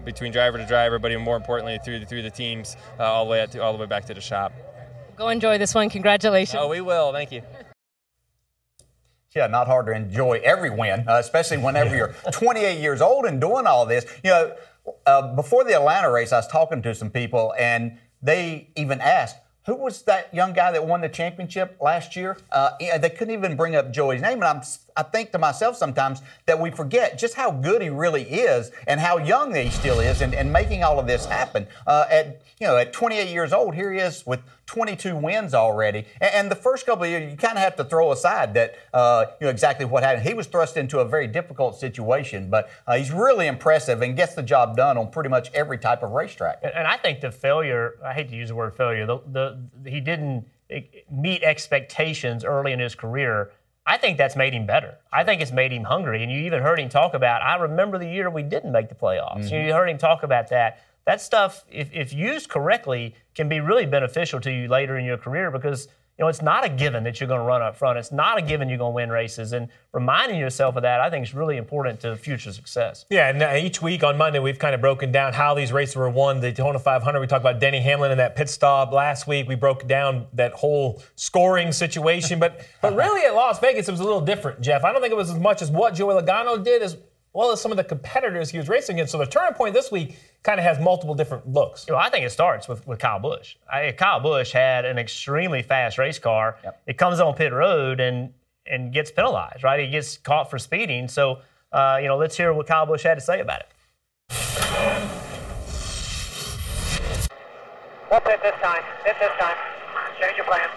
[0.03, 3.31] between driver to driver, but even more importantly, through the, through the teams, all the
[3.31, 4.51] way to, all the way back to the shop.
[5.15, 5.89] Go enjoy this one.
[5.89, 6.59] Congratulations.
[6.59, 7.11] Oh, we will.
[7.11, 7.43] Thank you
[9.35, 13.39] yeah, not hard to enjoy every win, uh, especially whenever you're 28 years old and
[13.39, 14.05] doing all this.
[14.23, 14.55] You know,
[15.05, 19.35] uh, before the Atlanta race, I was talking to some people, and they even asked,
[19.65, 22.37] who was that young guy that won the championship last year?
[22.51, 24.61] Uh, yeah, they couldn't even bring up Joey's name, and I'm,
[24.97, 28.99] I think to myself sometimes that we forget just how good he really is and
[28.99, 31.67] how young he still is, and, and making all of this happen.
[31.85, 36.05] Uh, at you know, at 28 years old, here he is with 22 wins already.
[36.19, 38.75] And, and the first couple of years, you kind of have to throw aside that
[38.93, 40.27] uh, you know exactly what happened.
[40.27, 44.35] He was thrust into a very difficult situation, but uh, he's really impressive and gets
[44.35, 46.59] the job done on pretty much every type of racetrack.
[46.61, 49.89] And, and I think the failure, I hate to use the word failure, the, the
[49.89, 50.45] he didn't
[51.09, 53.51] meet expectations early in his career.
[53.85, 54.97] I think that's made him better.
[55.11, 56.21] I think it's made him hungry.
[56.21, 58.93] And you even heard him talk about, I remember the year we didn't make the
[58.93, 59.45] playoffs.
[59.45, 59.67] Mm-hmm.
[59.67, 63.85] You heard him talk about that that stuff, if, if used correctly, can be really
[63.85, 67.19] beneficial to you later in your career because you know it's not a given that
[67.19, 67.97] you're going to run up front.
[67.97, 71.09] It's not a given you're going to win races, and reminding yourself of that, I
[71.09, 73.05] think, is really important to future success.
[73.09, 75.95] Yeah, and uh, each week on Monday, we've kind of broken down how these races
[75.95, 76.41] were won.
[76.41, 78.91] The Daytona 500, we talked about Denny Hamlin and that pit stop.
[78.91, 83.87] Last week, we broke down that whole scoring situation, but but really at Las Vegas,
[83.87, 84.83] it was a little different, Jeff.
[84.83, 86.97] I don't think it was as much as what Joey Logano did as
[87.33, 89.11] well as some of the competitors he was racing against.
[89.11, 91.85] So the turning point this week kind of has multiple different looks.
[91.87, 93.55] Well, I think it starts with, with Kyle Busch.
[93.71, 96.57] I, Kyle Busch had an extremely fast race car.
[96.63, 96.81] Yep.
[96.87, 98.33] It comes on pit road and
[98.65, 99.79] and gets penalized, right?
[99.79, 101.07] He gets caught for speeding.
[101.07, 101.39] So,
[101.71, 103.67] uh, you know, let's hear what Kyle Busch had to say about it.
[108.11, 108.83] We'll pit this time.
[109.03, 109.57] Pit this time.
[110.21, 110.69] Change your plan.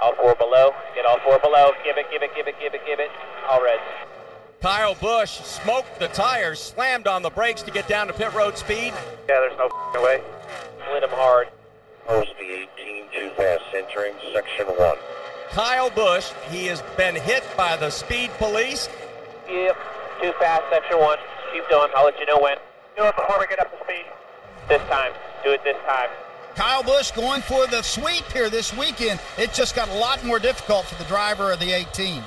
[0.00, 0.72] All four below.
[0.94, 1.72] Get all four below.
[1.84, 3.10] Give it, give it, give it, give it, give it.
[3.48, 3.80] All red.
[4.66, 8.58] Kyle Busch smoked the tires, slammed on the brakes to get down to pit road
[8.58, 8.92] speed.
[9.28, 10.20] Yeah, there's no way.
[10.88, 11.50] Slid him hard.
[12.04, 14.96] Post the 18 too fast entering section 1.
[15.52, 18.88] Kyle Busch, he has been hit by the speed police.
[19.48, 19.76] Yep,
[20.20, 21.18] too fast, section 1.
[21.52, 22.56] Keep doing, I'll let you know when.
[22.96, 24.06] Do it before we get up to speed.
[24.68, 25.12] This time,
[25.44, 26.08] do it this time.
[26.56, 29.20] Kyle Busch going for the sweep here this weekend.
[29.38, 32.20] It just got a lot more difficult for the driver of the 18.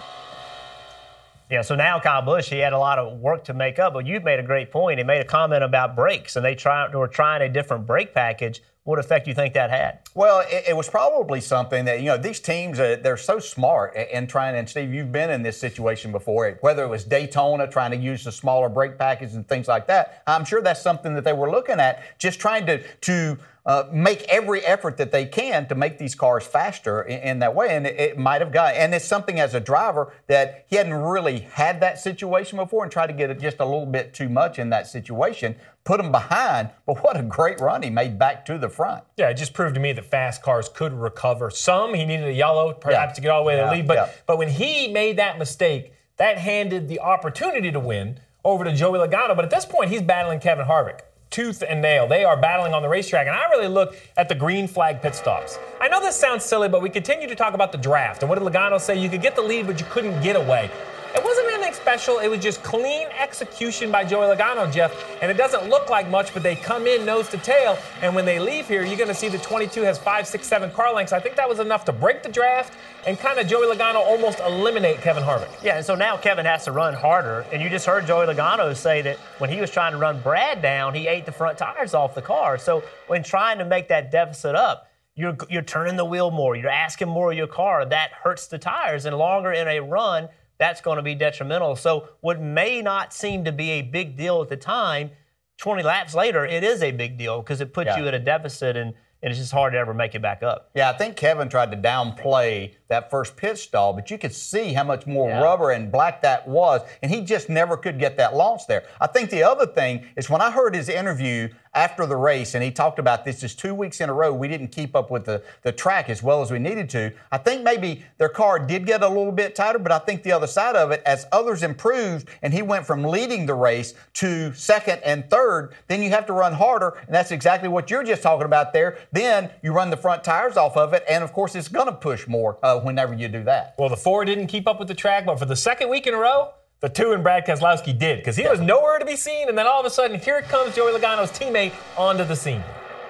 [1.49, 4.05] Yeah, so now Kyle Busch, he had a lot of work to make up, but
[4.05, 4.99] you've made a great point.
[4.99, 8.61] He made a comment about brakes, and they try, were trying a different brake package.
[8.83, 9.99] What effect do you think that had?
[10.13, 13.95] Well, it, it was probably something that, you know, these teams, uh, they're so smart
[13.95, 17.91] in trying, and Steve, you've been in this situation before, whether it was Daytona trying
[17.91, 20.21] to use the smaller brake package and things like that.
[20.27, 23.37] I'm sure that's something that they were looking at, just trying to, to
[23.69, 27.53] uh, make every effort that they can to make these cars faster in, in that
[27.53, 27.69] way.
[27.69, 30.95] And it, it might have got, and it's something as a driver that he hadn't
[30.95, 34.27] really had that situation before and tried to get it just a little bit too
[34.27, 36.71] much in that situation, put him behind.
[36.87, 39.03] But what a great run he made back to the front.
[39.17, 41.93] Yeah, it just proved to me that fast cars could recover some.
[41.93, 43.13] He needed a yellow, perhaps, yeah.
[43.13, 43.87] to get all the way to the lead.
[43.87, 44.09] But, yeah.
[44.25, 48.97] but when he made that mistake, that handed the opportunity to win over to Joey
[48.97, 49.35] Logano.
[49.35, 52.07] But at this point, he's battling Kevin Harvick tooth and nail.
[52.07, 53.27] They are battling on the racetrack.
[53.27, 55.59] And I really look at the green flag pit stops.
[55.79, 58.23] I know this sounds silly, but we continue to talk about the draft.
[58.23, 58.97] And what did Logano say?
[58.97, 60.71] You could get the lead, but you couldn't get away.
[61.15, 62.19] It wasn't anything special.
[62.19, 64.93] It was just clean execution by Joey Logano, Jeff.
[65.23, 67.79] And it doesn't look like much, but they come in nose to tail.
[68.01, 70.69] And when they leave here, you're going to see the 22 has five, six, seven
[70.71, 71.11] car lengths.
[71.11, 72.73] I think that was enough to break the draft
[73.05, 75.49] and kind of Joey Logano almost eliminate Kevin Harvick.
[75.63, 77.45] Yeah, and so now Kevin has to run harder.
[77.51, 80.61] And you just heard Joey Logano say that when he was trying to run Brad
[80.61, 82.57] down, he ate the front tires off the car.
[82.57, 86.69] So when trying to make that deficit up, you're you're turning the wheel more, you're
[86.69, 87.83] asking more of your car.
[87.85, 91.75] That hurts the tires, and longer in a run, that's going to be detrimental.
[91.75, 95.11] So what may not seem to be a big deal at the time,
[95.57, 97.97] 20 laps later, it is a big deal because it puts Yeah.
[97.99, 100.69] you at a deficit, and, and it's just hard to ever make it back up.
[100.73, 104.73] Yeah, I think Kevin tried to downplay that first pit stall, but you could see
[104.73, 108.35] how much more rubber and black that was, and he just never could get that
[108.35, 108.83] launch there.
[108.99, 112.63] I think the other thing is when I heard his interview after the race, and
[112.63, 115.25] he talked about this just two weeks in a row, we didn't keep up with
[115.25, 117.11] the, the track as well as we needed to.
[117.31, 120.31] I think maybe their car did get a little bit tighter, but I think the
[120.31, 124.53] other side of it, as others improved, and he went from leading the race to
[124.53, 128.23] second and third, then you have to run harder, and that's exactly what you're just
[128.23, 128.97] talking about there.
[129.11, 131.93] Then you run the front tires off of it, and of course, it's going to
[131.93, 133.75] push more uh, whenever you do that.
[133.77, 136.13] Well, the four didn't keep up with the track, but for the second week in
[136.13, 139.49] a row, the two and Brad Keselowski did because he was nowhere to be seen,
[139.49, 142.63] and then all of a sudden, here comes Joey Logano's teammate onto the scene.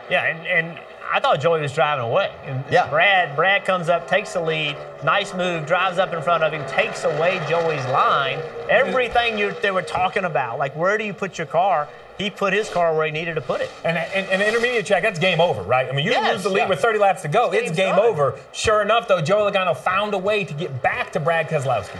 [0.09, 0.79] Yeah, and, and
[1.11, 2.31] I thought Joey was driving away.
[2.45, 2.89] And yeah.
[2.89, 6.65] Brad Brad comes up, takes the lead, nice move, drives up in front of him,
[6.67, 8.39] takes away Joey's line.
[8.69, 11.87] Everything you they were talking about, like where do you put your car?
[12.17, 13.71] He put his car where he needed to put it.
[13.85, 15.87] And, an and intermediate check, that's game over, right?
[15.87, 16.67] I mean, you Yes, lose the lead yeah.
[16.69, 17.51] with 30 laps to go.
[17.53, 18.05] It's game done.
[18.05, 18.37] over.
[18.51, 21.97] Sure enough, though, Joey Logano found a way to get back to Brad Keselowski.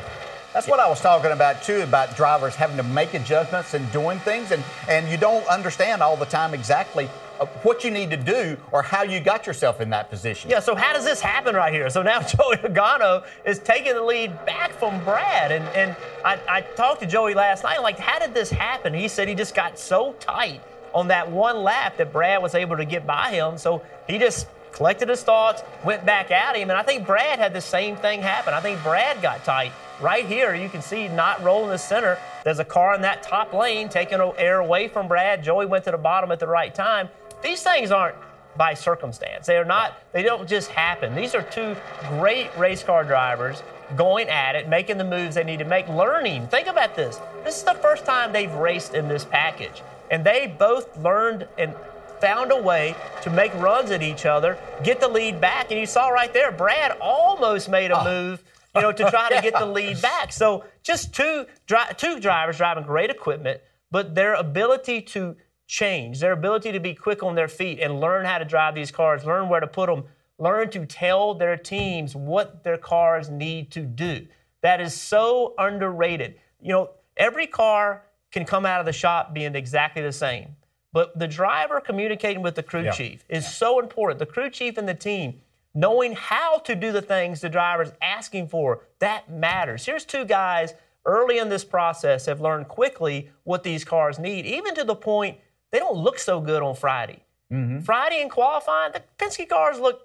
[0.54, 4.18] That's what I was talking about too, about drivers having to make adjustments and doing
[4.20, 7.08] things, and, and you don't understand all the time exactly
[7.40, 10.50] uh, what you need to do or how you got yourself in that position.
[10.50, 11.90] Yeah, so how does this happen right here?
[11.90, 15.52] So now Joey Logano is taking the lead back from Brad.
[15.52, 18.94] And, and I, I talked to Joey last night, like, how did this happen?
[18.94, 20.62] He said he just got so tight
[20.94, 23.58] on that one lap that Brad was able to get by him.
[23.58, 26.72] So he just collected his thoughts, went back at him.
[26.72, 28.54] And I think Brad had the same thing happen.
[28.54, 29.72] I think Brad got tight.
[30.02, 32.18] Right here, you can see not rolling the center.
[32.46, 35.44] There's a car in that top lane taking air away from Brad.
[35.44, 37.10] Joey went to the bottom at the right time.
[37.44, 38.16] These things aren't
[38.56, 39.46] by circumstance.
[39.46, 41.16] They are not, they don't just happen.
[41.16, 41.76] These are two
[42.08, 43.62] great race car drivers
[43.98, 46.48] going at it, making the moves they need to make, learning.
[46.48, 47.20] Think about this.
[47.44, 49.82] This is the first time they've raced in this package.
[50.12, 51.74] And they both learned and
[52.22, 55.72] found a way to make runs at each other, get the lead back.
[55.72, 58.04] And you saw right there, Brad almost made a oh.
[58.04, 58.44] move,
[58.76, 60.32] you know, to try to get the lead back.
[60.32, 65.36] So just two dri- two drivers driving great equipment, but their ability to
[65.68, 68.92] change, their ability to be quick on their feet and learn how to drive these
[68.92, 70.04] cars, learn where to put them,
[70.38, 74.26] learn to tell their teams what their cars need to do.
[74.62, 76.36] That is so underrated.
[76.60, 80.56] You know, every car can come out of the shop being exactly the same.
[80.92, 82.92] But the driver communicating with the crew Yeah.
[82.92, 84.20] chief is so important.
[84.20, 85.42] The crew chief and the team
[85.80, 89.86] knowing how to do the things the driver's asking for, that matters.
[89.86, 90.74] Here's two guys
[91.06, 95.38] early in this process have learned quickly what these cars need, even to the point
[95.72, 97.24] they don't look so good on Friday.
[97.52, 97.80] Mm-hmm.
[97.80, 100.02] Friday in qualifying, the Penske cars look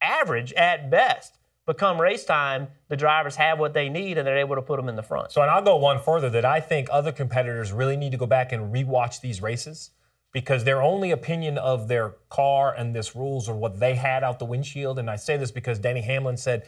[0.00, 1.38] average at best.
[1.66, 4.76] But come race time, the drivers have what they need and they're able to put
[4.76, 5.30] them in the front.
[5.30, 8.26] So, and I'll go one further that I think other competitors really need to go
[8.26, 9.90] back and rewatch these races
[10.32, 14.38] because their only opinion of their car and this rules or what they had out
[14.38, 14.98] the windshield.
[14.98, 16.64] And I say this because Denny Hamlin said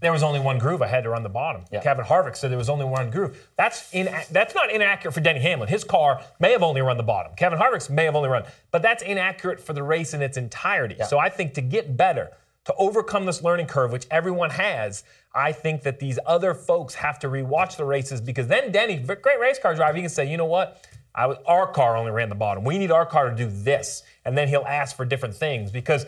[0.00, 0.82] there was only one groove.
[0.82, 1.64] I had to run the bottom.
[1.80, 3.48] Kevin Harvick said there was only one groove.
[3.56, 5.68] That's in, that's not inaccurate for Denny Hamlin.
[5.68, 7.32] His car may have only run the bottom.
[7.36, 10.96] Kevin Harvick's may have only run, but that's inaccurate for the race in its entirety.
[11.08, 12.30] So I think to get better,
[12.64, 17.18] to overcome this learning curve, which everyone has, I think that these other folks have
[17.20, 20.36] to rewatch the races because then Denny, great race car driver, he can say, you
[20.36, 20.82] know what?
[21.14, 22.64] I our car only ran the bottom.
[22.64, 24.02] We need our car to do this.
[24.24, 26.06] And then he'll ask for different things because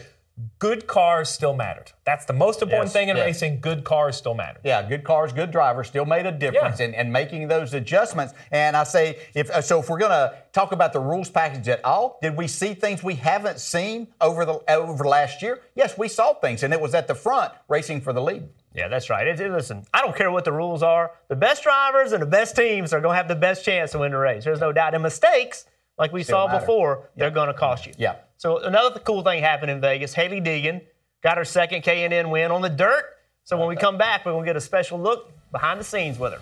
[0.59, 1.93] good cars still mattered.
[2.05, 3.25] That's the most important Yes, thing in yes.
[3.27, 3.61] racing.
[3.61, 4.61] Good cars still mattered.
[4.65, 8.35] Yeah, good cars, good drivers still made a difference in, in making those adjustments.
[8.51, 11.69] And I say, if uh, so, if we're going to talk about the rules package
[11.69, 15.61] at all, did we see things we haven't seen over the over last year?
[15.75, 18.49] Yes, we saw things, and it was at the front racing for the lead.
[18.75, 19.27] Yeah, that's right.
[19.27, 21.13] It, it- listen, I don't care what the rules are.
[21.29, 23.99] The best drivers and the best teams are going to have the best chance to
[24.01, 24.45] win the race.
[24.45, 24.93] There's no doubt.
[24.93, 25.65] And mistakes,
[25.97, 26.61] like we Still saw matter.
[26.61, 27.95] before, they're going to cost you.
[27.97, 28.17] Yeah.
[28.39, 30.13] So another cool thing happened in Vegas.
[30.13, 30.83] Hailie Deegan
[31.23, 33.05] got her second K&N win on the dirt.
[33.45, 36.19] So when we come back, we're going to get a special look behind the scenes
[36.19, 36.41] with her.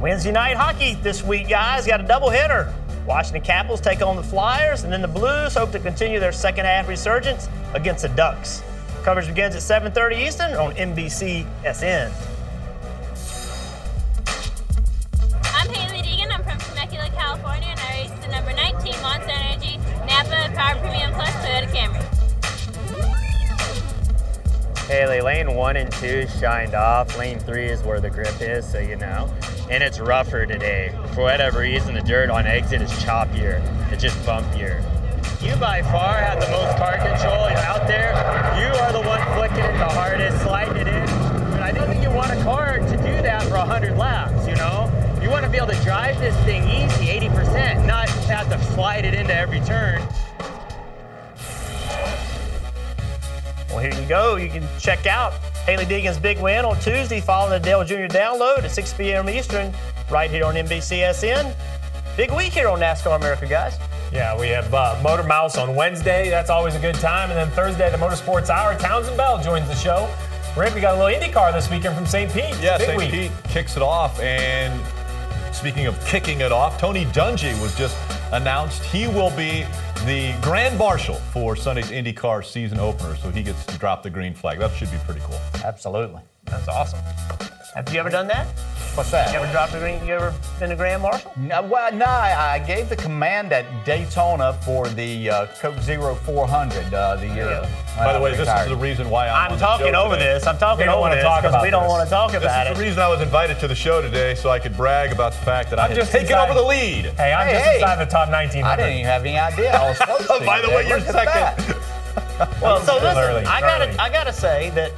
[0.00, 1.86] Wednesday night hockey this week, guys.
[1.86, 2.72] Got a doubleheader.
[3.06, 6.64] Washington Capitals take on the Flyers, and then the Blues hope to continue their second
[6.64, 8.62] half resurgence against the Ducks.
[9.02, 12.12] Coverage begins at 7:30 Eastern on NBC SN.
[15.54, 16.30] I'm Hailie Deegan.
[16.30, 21.14] I'm from Temecula, California, and I race the number 19 Monster Energy Napa Power Premium
[21.14, 22.06] Plus Toyota Camry.
[24.86, 27.16] Hailie, lane one and two shined off.
[27.16, 29.32] Lane three is where the grip is, so you know.
[29.70, 30.92] And it's rougher today.
[31.14, 33.62] For whatever reason, the dirt on exit is choppier.
[33.90, 34.84] It's just bumpier.
[35.42, 38.10] You by far have the most car control out there.
[38.60, 41.06] You are the one flicking it the hardest, sliding it in.
[41.50, 44.54] But I don't think you want a car to do that for 100 laps, you
[44.56, 44.92] know?
[45.22, 48.62] You want to be able to drive this thing easy, 80%, not just have to
[48.74, 50.06] slide it into every turn.
[53.70, 54.36] Well, here you go.
[54.36, 55.32] You can check out
[55.64, 58.14] Hailie Deegan's big win on Tuesday following the Dale Jr.
[58.14, 59.30] download at 6 p.m.
[59.30, 59.72] Eastern
[60.10, 61.54] right here on NBCSN.
[62.18, 63.78] Big week here on NASCAR America, guys.
[64.12, 66.30] Yeah, we have uh, MotorMouths on Wednesday.
[66.30, 67.30] That's always a good time.
[67.30, 70.12] And then Thursday, the Motorsports Hour, Townsend Bell joins the show.
[70.56, 72.32] Rick, we got a little IndyCar this weekend from St.
[72.32, 72.56] Pete.
[72.60, 72.96] Yeah, St.
[72.96, 73.10] week.
[73.12, 74.18] Pete kicks it off.
[74.18, 74.80] And
[75.54, 77.96] speaking of kicking it off, Tony Dungy was just
[78.32, 79.64] announced he will be
[80.06, 83.14] the Grand Marshal for Sunday's IndyCar season opener.
[83.16, 84.58] So he gets to drop the green flag.
[84.58, 85.38] That should be pretty cool.
[85.64, 86.20] Absolutely.
[86.46, 86.98] That's awesome.
[87.76, 88.48] Have you ever done that?
[89.00, 89.32] What's that?
[89.32, 90.04] You ever dropped a green?
[90.06, 91.32] You ever been a Grand Marshal?
[91.38, 96.14] No, well, no, I, I gave the command at Daytona for the uh, Coke Zero
[96.16, 97.66] 400 uh, the year.
[97.96, 100.02] By the I way, this is the reason why I'm, I'm on the talking show
[100.04, 100.34] over today.
[100.34, 100.46] this.
[100.46, 102.72] I'm talking over this because we don't want to talk about this it.
[102.72, 105.32] is the reason I was invited to the show today, so I could brag about
[105.32, 107.06] the fact that I I'm had just taken inside- over the lead.
[107.16, 107.74] Hey, I'm Hey, just hey.
[107.76, 108.70] inside the top 1900.
[108.70, 110.44] I didn't even have any idea I was supposed to.
[110.44, 111.74] By the way, you're second.
[112.60, 113.44] Well, so listen, I early.
[113.44, 114.92] gotta, I gotta say that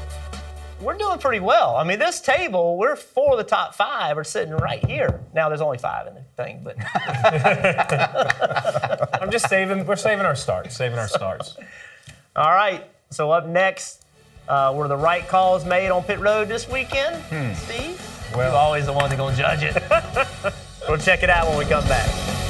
[0.82, 1.76] we're doing pretty well.
[1.76, 5.20] I mean, this table, we're four of the top five are sitting right here.
[5.34, 6.76] Now, there's only five in the thing, but
[9.22, 9.86] I'm just saving.
[9.86, 10.76] We're saving our starts.
[10.76, 11.56] Saving our starts.
[12.36, 12.84] all right.
[13.10, 14.04] So up next,
[14.48, 17.16] uh, were the right calls made on pit road this weekend?
[17.24, 17.54] Hmm.
[17.54, 18.00] Steve,
[18.34, 20.54] you're always the one that's gonna judge it.
[20.88, 22.41] we'll check it out when we come back.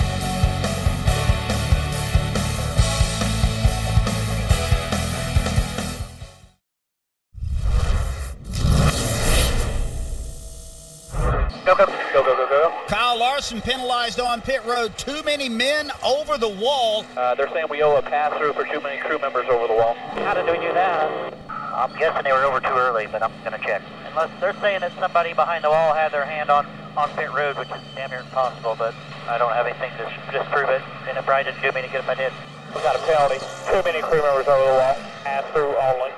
[11.72, 12.84] Go, go, go, go, go, go.
[12.86, 14.92] Kyle Larson penalized on pit road.
[14.98, 17.06] Too many men over the wall.
[17.16, 19.72] Uh, they're saying we owe a pass through for too many crew members over the
[19.72, 19.94] wall.
[20.20, 21.32] How did we do that?
[21.48, 23.80] I'm guessing they were over too early, but I'm going to check.
[24.10, 27.56] Unless they're saying that somebody behind the wall had their hand on, on pit road,
[27.56, 28.94] which is damn near impossible, but
[29.26, 30.82] I don't have anything to disprove it.
[31.08, 32.32] And it probably didn't do me any good if I did.
[32.76, 33.40] We got a penalty.
[33.72, 34.96] Too many crew members over the wall.
[35.24, 36.12] Pass through only.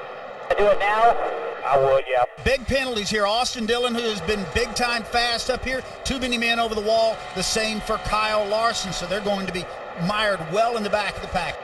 [0.51, 1.44] I do it now?
[1.65, 2.25] I would, yeah.
[2.45, 3.27] Big penalties here.
[3.27, 5.83] Austin Dillon, who has been big time fast up here.
[6.05, 7.17] Too many men over the wall.
[7.35, 8.93] The same for Kyle Larson.
[8.93, 9.65] So they're going to be
[10.07, 11.57] mired well in the back of the pack.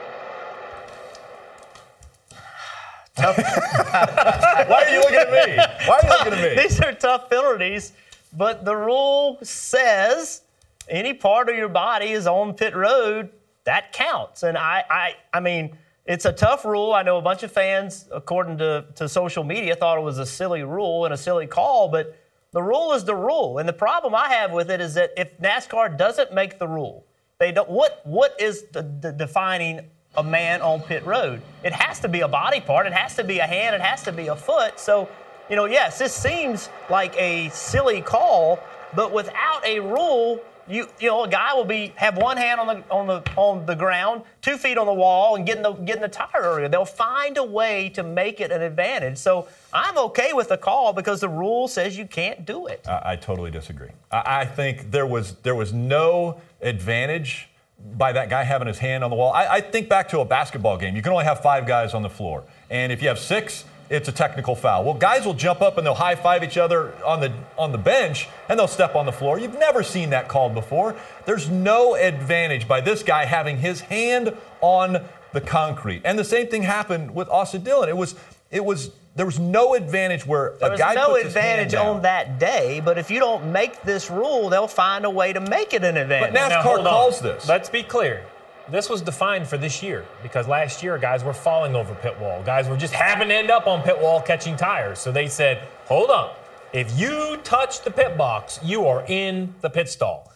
[3.21, 5.57] Why are you looking at me?
[5.85, 6.63] Why are you looking at me?
[6.63, 7.93] These are tough penalties,
[8.35, 10.41] but the rule says
[10.89, 13.29] any part of your body is on pit road,
[13.65, 14.43] that counts.
[14.43, 16.93] And I, I, I mean, it's a tough rule.
[16.93, 20.25] I know a bunch of fans, according to, to social media, thought it was a
[20.25, 22.17] silly rule and a silly call, but
[22.51, 23.59] the rule is the rule.
[23.59, 27.05] And the problem I have with it is that if NASCAR doesn't make the rule,
[27.39, 27.69] they don't.
[27.69, 31.41] What what is the, the defining a man on pit road?
[31.63, 32.85] It has to be a body part.
[32.87, 33.73] It has to be a hand.
[33.73, 34.79] It has to be a foot.
[34.79, 35.07] So,
[35.49, 38.59] you know, yes, this seems like a silly call,
[38.95, 42.67] but without a rule, you you know, a guy will be have one hand on
[42.67, 46.01] the on the on the ground, two feet on the wall, and getting the getting
[46.01, 46.69] the tire area.
[46.69, 49.17] They'll find a way to make it an advantage.
[49.17, 52.85] So I'm okay with the call because the rule says you can't do it.
[52.87, 53.89] I, I totally disagree.
[54.11, 57.49] I, I think there was there was no advantage
[57.97, 59.33] by that guy having his hand on the wall.
[59.33, 60.95] I, I think back to a basketball game.
[60.95, 64.07] You can only have five guys on the floor, and if you have six, it's
[64.07, 64.85] a technical foul.
[64.85, 67.77] Well, guys will jump up and they'll high five each other on the on the
[67.77, 69.37] bench, and they'll step on the floor.
[69.37, 70.95] You've never seen that called before.
[71.25, 76.01] There's no advantage by this guy having his hand on the concrete.
[76.05, 77.89] And the same thing happened with Austin Dillon.
[77.89, 78.15] It was
[78.49, 81.59] it was there was no advantage where There a was guy no puts his hand
[81.61, 81.95] advantage down.
[81.97, 85.41] on that day, but if you don't make this rule, they'll find a way to
[85.41, 86.33] make it an advantage.
[86.33, 87.11] Now, hold on.
[87.21, 87.47] This.
[87.47, 88.23] Let's be clear.
[88.69, 92.41] This was defined for this year because last year guys were falling over pit wall.
[92.43, 94.99] Guys were just having to end up on pit wall catching tires.
[94.99, 96.33] So they said, hold on.
[96.71, 100.31] If you touch the pit box, you are in the pit stall.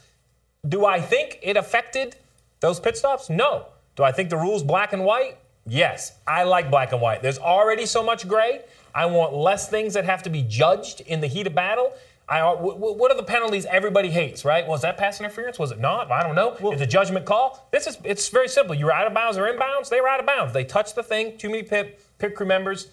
[0.67, 2.17] Do I think it affected
[2.59, 3.29] those pit stops?
[3.29, 3.67] No.
[3.95, 5.37] Do I think the rule's black and white?
[5.65, 6.17] Yes.
[6.27, 7.21] I like black and white.
[7.21, 8.61] There's already so much gray.
[8.93, 11.93] I want less things that have to be judged in the heat of battle.
[12.27, 14.65] I, wh- wh- what are the penalties everybody hates, right?
[14.65, 15.59] Was that pass interference?
[15.59, 16.11] Was it not?
[16.11, 16.57] I don't know.
[16.71, 17.67] it's a judgment call.
[17.71, 18.73] This is it's very simple.
[18.75, 20.51] You were out of bounds or inbounds, they were out of bounds.
[20.53, 22.87] They touched the thing, too many pit, pit crew members.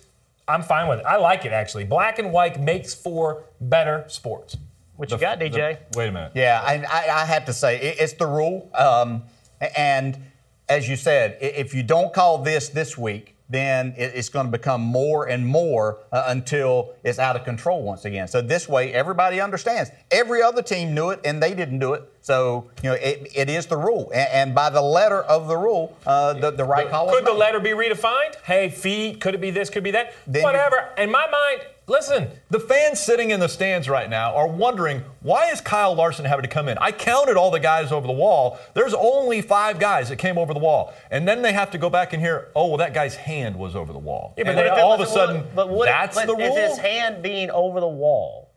[0.47, 1.07] I'm fine with it.
[1.07, 1.85] I like it actually.
[1.85, 4.57] Black and white makes for better sports.
[4.97, 5.79] What you got, DJ?
[5.97, 6.33] wait a minute.
[6.35, 8.71] Yeah, I, I, I have to say it, it's the rule.
[8.75, 9.23] Um,
[9.77, 10.19] and
[10.69, 14.81] as you said, if you don't call this this week, then it's going to become
[14.81, 18.27] more and more uh, until it's out of control once again.
[18.27, 19.91] So this way, everybody understands.
[20.11, 22.03] Every other team knew it, and they didn't do it.
[22.23, 25.57] So you know, it, it is the rule, and, and by the letter of the
[25.57, 27.11] rule, uh, the, the right call.
[27.11, 28.37] Could the letter be redefined?
[28.45, 29.21] Hey, feet.
[29.21, 29.69] Could it be this?
[29.71, 30.15] Could it be that?
[30.27, 30.89] Then you- Whatever.
[30.99, 32.29] In my mind, listen.
[32.51, 36.43] The fans sitting in the stands right now are wondering why is Kyle Larson having
[36.43, 36.79] to come in?
[36.79, 38.59] I counted all the guys over the wall.
[38.75, 41.91] There's only five guys that came over the wall, and then they have to go
[41.91, 44.35] back and hear, oh, well, that guy's hand was over the wall.
[44.37, 46.57] Yeah, and but then all of a sudden, but what that's but the rule.
[46.57, 48.53] If his hand being over the wall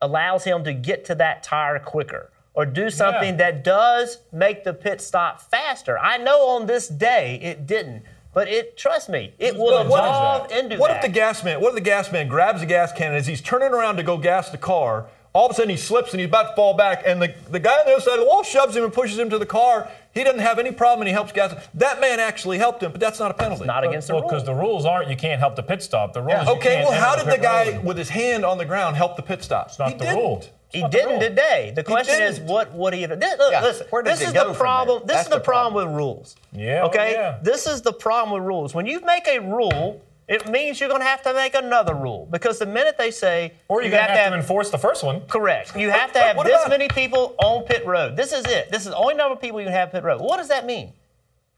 [0.00, 4.74] allows him to get to that tire quicker or do something that does make the
[4.74, 5.98] pit stop faster.
[5.98, 8.02] I know on this day it didn't,
[8.32, 10.58] but it trust me, it will But what is evolve that?
[10.64, 10.96] into What that.
[10.96, 11.60] if the gas man?
[11.60, 14.02] What if the gas man grabs the gas can and as he's turning around to
[14.02, 15.06] go gas the car?
[15.32, 17.60] All of a sudden he slips and he's about to fall back, and the, the
[17.60, 19.46] guy on the other side of the wall shoves him and pushes him to the
[19.46, 19.88] car.
[20.12, 21.54] He doesn't have any problem and he helps gas.
[21.74, 23.64] That man actually helped him, but that's not a penalty.
[23.64, 24.30] not against the well, rule.
[24.30, 26.14] because the rules aren't you can't help the pit stop.
[26.14, 26.32] The rules.
[26.32, 27.84] Yeah, you okay, can't well, how did the guy road.
[27.84, 29.70] with his hand on the ground help the pit stop?
[29.78, 30.18] not he the didn't.
[30.18, 30.44] rule.
[30.72, 31.72] He didn't today.
[31.74, 33.18] The question is, what would he have?
[33.18, 35.02] This, look, Yeah, listen, this is the problem.
[35.06, 35.74] This is the, problem.
[35.74, 36.36] with rules.
[36.52, 37.12] Yeah, oh, Okay.
[37.12, 37.38] yeah.
[37.42, 38.74] This is the problem with rules.
[38.74, 42.28] When you make a rule, it means you're going to have to make another rule
[42.30, 45.22] because the minute they say, Or you're you gonna have, to enforce the first one.
[45.22, 45.76] Correct.
[45.76, 48.16] You have to have this many people on pit road.
[48.16, 48.70] This is it.
[48.70, 50.20] This is the only number of people you can have pit road.
[50.20, 50.92] What does that mean?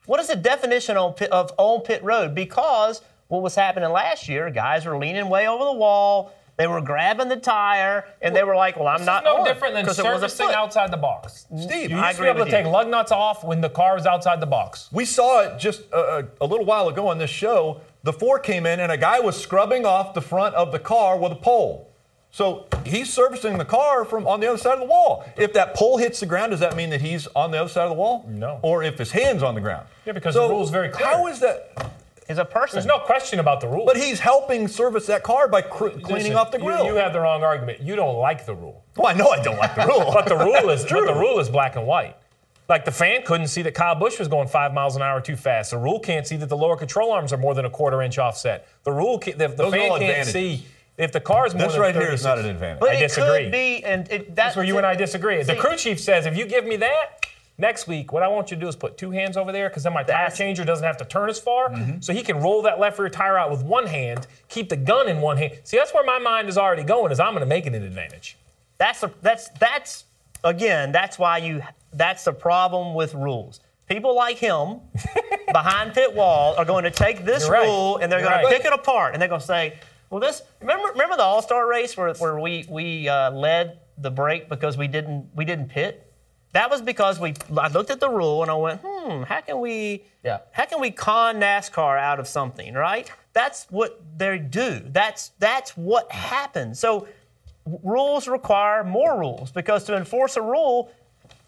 [0.06, 2.34] What is the definition on pit, of on pit road?
[2.34, 6.32] Because what was happening last year, guys were leaning way over the wall.
[6.62, 9.38] They were grabbing the tire, and they were like, "Well, I'm This not is no
[9.38, 11.46] on," different than 'cause it was a servicing outside the box.
[11.60, 13.68] Steve, you I used to agree be able to take lug nuts off when the
[13.68, 14.88] car was outside the box.
[14.92, 17.80] We saw it just a, a, a little while ago on this show.
[18.04, 21.16] The four came in and a guy was scrubbing off the front of the car
[21.16, 21.88] with a pole.
[22.30, 25.24] So he's servicing the car from on the other side of the wall.
[25.36, 27.82] If that pole hits the ground, does that mean that he's on the other side
[27.82, 28.24] of the wall?
[28.28, 28.60] No.
[28.62, 29.86] Or if his hand's on the ground?
[30.06, 31.08] Yeah, because So the rule's very clear.
[31.08, 31.72] How is that?
[32.32, 32.76] Is a person.
[32.76, 33.84] There's no question about the rule.
[33.86, 36.02] But he's helping service that car by cr- cleaning
[36.32, 36.84] Listen, off the you- grill.
[36.86, 37.80] You, have the wrong argument.
[37.82, 38.84] You don't like the rule.
[38.96, 40.10] well, I know I don't like the rule.
[40.12, 41.00] But the rule is True.
[41.06, 42.16] but the rule is black and white.
[42.68, 45.36] Like the fan couldn't see that Kyle Busch was going five miles an hour too
[45.36, 45.72] fast.
[45.72, 48.18] The rule can't see that the lower control arms are more than a quarter inch
[48.18, 48.66] offset.
[48.84, 50.32] The rule, can, the, the fan can't advantages.
[50.32, 50.66] see
[50.96, 52.24] if the car is more This than right here is 36.
[52.24, 52.80] not an advantage.
[52.80, 53.42] But I it disagree.
[53.44, 55.42] could be, and it, That's where you and I disagree.
[55.42, 57.26] the crew chief says if you give me that
[57.58, 59.82] next week, what I want you to do is put two hands over there because
[59.84, 62.00] then my tire That's- changer doesn't have to turn as far, Mm-hmm.
[62.00, 65.08] so he can roll that left rear tire out with one hand, keep the gun
[65.08, 65.58] in one hand.
[65.64, 67.12] See, that's where my mind is already going.
[67.12, 68.36] Is I'm going to make it an advantage.
[68.78, 70.04] That's that's that's
[70.44, 70.92] again.
[70.92, 71.62] That's why you.
[71.92, 73.60] That's the problem with rules.
[73.88, 74.80] People like him
[75.52, 77.66] behind pit wall are going to take this You're right.
[77.66, 78.56] rule and they're You're going to right.
[78.56, 79.78] pick it apart and they're going to say,
[80.10, 84.10] "Well, this remember remember the All Star race where, where we we uh, led the
[84.10, 86.11] break because we didn't we didn't pit."
[86.52, 87.34] That was because we.
[87.56, 90.04] I looked at the rule and I went, "Hmm, how can we?
[90.22, 90.38] Yeah.
[90.52, 92.74] How can we con NASCAR out of something?
[92.74, 93.10] Right?
[93.32, 94.82] That's what they do.
[94.86, 96.78] That's that's what happens.
[96.78, 97.08] So
[97.82, 100.90] rules require more rules because to enforce a rule,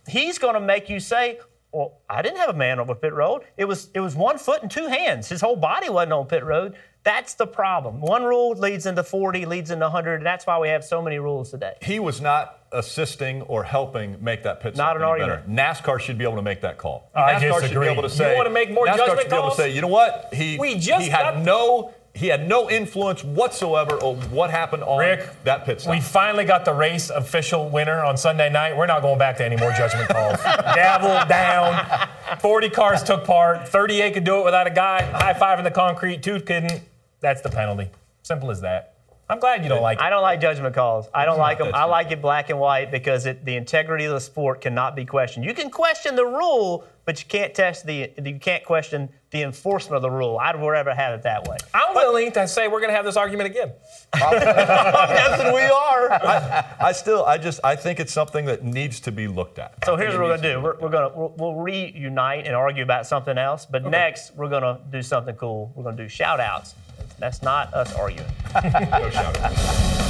[0.09, 1.39] he's going to make you say,
[1.73, 3.43] "Well, I didn't have a man over pit road.
[3.59, 5.29] It was it was one foot and two hands.
[5.29, 8.01] His whole body wasn't on pit road." That's the problem.
[8.01, 11.19] One rule leads into 40, leads into 100, and that's why we have so many
[11.19, 11.75] rules today.
[11.83, 15.47] he was not assisting or helping make that pit Not stop an any argument.
[15.47, 15.63] better.
[15.75, 17.11] NASCAR should be able to make that call.
[17.15, 17.87] I NASCAR should disagree.
[17.87, 18.37] be able to You say.
[18.37, 20.31] wanna make more NASCAR judgment should be able to say, you know what?
[20.33, 24.85] He We just he had got- no he had no influence whatsoever on what happened
[24.85, 25.91] on Rick, that pit stop.
[25.93, 28.77] We finally got the race official winner on Sunday night.
[28.77, 30.37] We're not going back to any more judgment calls.
[30.77, 31.85] Gavel down.
[32.39, 33.67] 40 cars took part.
[33.67, 35.03] 38 could do it without a guy.
[35.03, 36.23] High five in the concrete.
[36.23, 36.83] Two couldn't.
[37.25, 37.89] That's the penalty.
[38.22, 38.97] Simple as that.
[39.31, 40.05] I'm glad you don't like it.
[40.05, 41.09] I don't like judgment calls.
[41.14, 41.70] I don't like them.
[41.75, 45.07] I like it black and white because it, the integrity of the sport cannot be
[45.07, 45.47] questioned.
[45.47, 49.97] You can question the rule, but you can't test the you can't question the enforcement
[49.97, 50.39] of the rule.
[50.39, 51.57] I'd rather have it that way.
[51.72, 53.72] I'm willing to say we're going to have this argument again.
[54.12, 56.12] I'm guessing we are.
[56.12, 59.83] I, I still, I just, I think it's something that needs to be looked at.
[59.87, 60.61] So here's what we're gonna do.
[60.61, 63.64] We're, we're gonna we'll, we'll reunite and argue about something else.
[63.64, 65.72] But next we're gonna do something cool.
[65.75, 66.75] We're gonna do shout outs.
[67.19, 68.29] That's not us arguing.
[68.53, 70.05] Go shout it.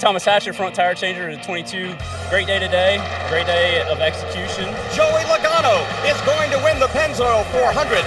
[0.00, 1.94] Thomas Hatcher, front tire changer to 22.
[2.30, 2.96] Great day today.
[3.28, 4.64] Great day of execution.
[4.94, 8.02] Joey Logano is going to win the Pennzoil 400.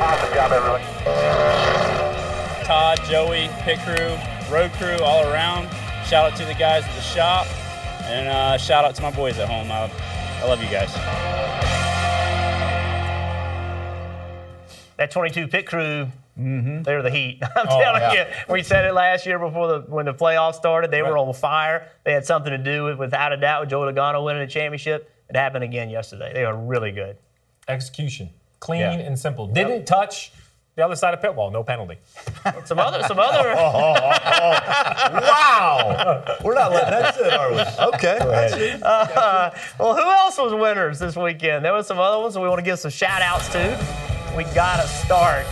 [0.00, 0.80] Awesome job, everyone.
[2.64, 4.16] Todd, Joey, pit crew,
[4.52, 5.68] road crew, all around.
[6.10, 7.46] Shout out to the guys at the shop,
[8.06, 9.70] and uh, shout out to my boys at home.
[9.70, 9.88] I,
[10.42, 10.92] I love you guys.
[14.96, 16.08] That 22 pit crew
[16.38, 16.82] Mm-hmm.
[16.84, 17.38] They're the Heat.
[17.56, 18.12] I'm Oh, telling yeah.
[18.48, 18.52] you.
[18.54, 20.90] We said it last year before the when the playoffs started.
[20.90, 21.88] They were on fire.
[22.04, 25.10] They had something to do with, without a doubt, with Joey Logano winning the championship.
[25.28, 26.32] It happened again yesterday.
[26.32, 27.18] They are really good.
[27.68, 28.30] Execution.
[28.58, 28.92] Clean Yeah.
[28.92, 29.48] and simple.
[29.48, 30.32] Didn't touch
[30.80, 31.50] the other side of pit wall.
[31.50, 31.98] No penalty.
[32.64, 33.54] Some other, some other.
[35.20, 36.24] wow.
[36.42, 37.58] We're not letting that sit, are we?
[37.94, 38.18] Okay.
[38.82, 41.64] Uh, well, who else was winners this weekend?
[41.64, 43.76] There was some other ones that we want to give some shout outs to.
[44.36, 45.44] We got to start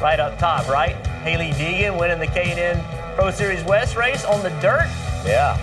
[0.00, 0.94] right up top, right?
[1.22, 2.82] Hailie Deegan winning the K&N
[3.14, 4.90] Pro Series West race on the dirt.
[5.24, 5.56] Yeah.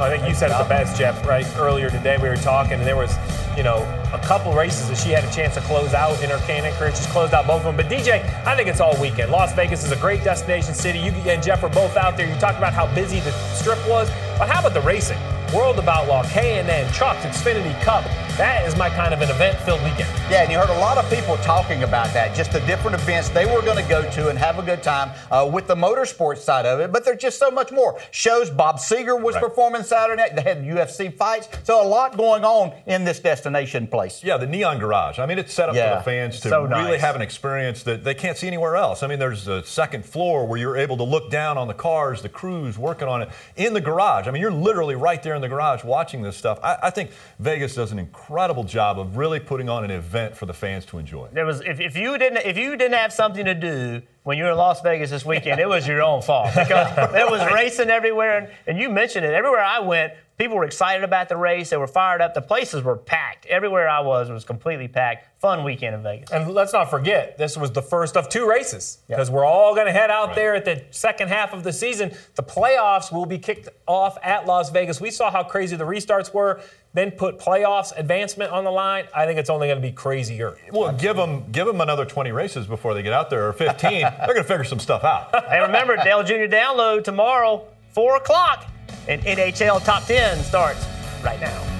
[0.00, 1.46] I think you said it the best, Jeff, right?
[1.58, 3.14] Earlier today we were talking, and there was,
[3.54, 3.82] you know,
[4.14, 6.90] a couple races that she had a chance to close out in her K&N career.
[6.94, 7.76] She's closed out both of them.
[7.76, 9.30] But DJ, I think it's all weekend.
[9.30, 10.98] Las Vegas is a great destination city.
[11.00, 12.26] You and Jeff are both out there.
[12.26, 15.18] You talked about how busy the strip was, but how about the racing?
[15.54, 18.04] World of Outlaw, K&N, Trucks, Xfinity Cup.
[18.36, 20.08] That is my kind of an event-filled weekend.
[20.30, 23.28] Yeah, and you heard a lot of people talking about that, just the different events
[23.30, 26.38] they were going to go to and have a good time uh, with the motorsports
[26.38, 26.92] side of it.
[26.92, 28.00] But there's just so much more.
[28.12, 30.36] Shows Bob Seger was performing Saturday night.
[30.36, 31.48] They had UFC fights.
[31.64, 34.22] So a lot going on in this destination place.
[34.22, 35.18] Yeah, the Neon Garage.
[35.18, 37.82] I mean, it's set up Yeah, for the fans to so really have an experience
[37.82, 39.02] that they can't see anywhere else.
[39.02, 42.22] I mean, there's a second floor where you're able to look down on the cars,
[42.22, 44.28] the crews working on it in the garage.
[44.28, 46.58] I mean, you're literally right there in the garage watching this stuff.
[46.62, 50.46] I, I think Vegas does an incredible job of really putting on an event for
[50.46, 51.28] the fans to enjoy.
[51.32, 54.44] There was if, if you didn't if you didn't have something to do when you
[54.44, 57.88] were in Las Vegas this weekend, it was your own fault because there was racing
[57.88, 59.32] everywhere, and, and you mentioned it.
[59.32, 61.70] Everywhere I went, people were excited about the race.
[61.70, 62.34] They were fired up.
[62.34, 63.46] The places were packed.
[63.46, 65.40] Everywhere I was was completely packed.
[65.40, 66.30] Fun weekend in Vegas.
[66.30, 69.86] And let's not forget, this was the first of two races because we're all going
[69.86, 72.12] to head out there at the second half of the season.
[72.34, 75.00] The playoffs will be kicked off at Las Vegas.
[75.00, 76.60] We saw how crazy the restarts were,
[76.92, 79.06] then put playoffs advancement on the line.
[79.14, 80.56] I think it's only going to be crazier.
[80.72, 83.90] Well, give them give them another 20 races before they get out there, or 15.
[84.00, 85.34] They're going to figure some stuff out.
[85.48, 86.46] Hey, remember Dale Jr.
[86.52, 88.66] download tomorrow, four o'clock,
[89.08, 90.86] and NHL Top 10 starts
[91.22, 91.79] right now.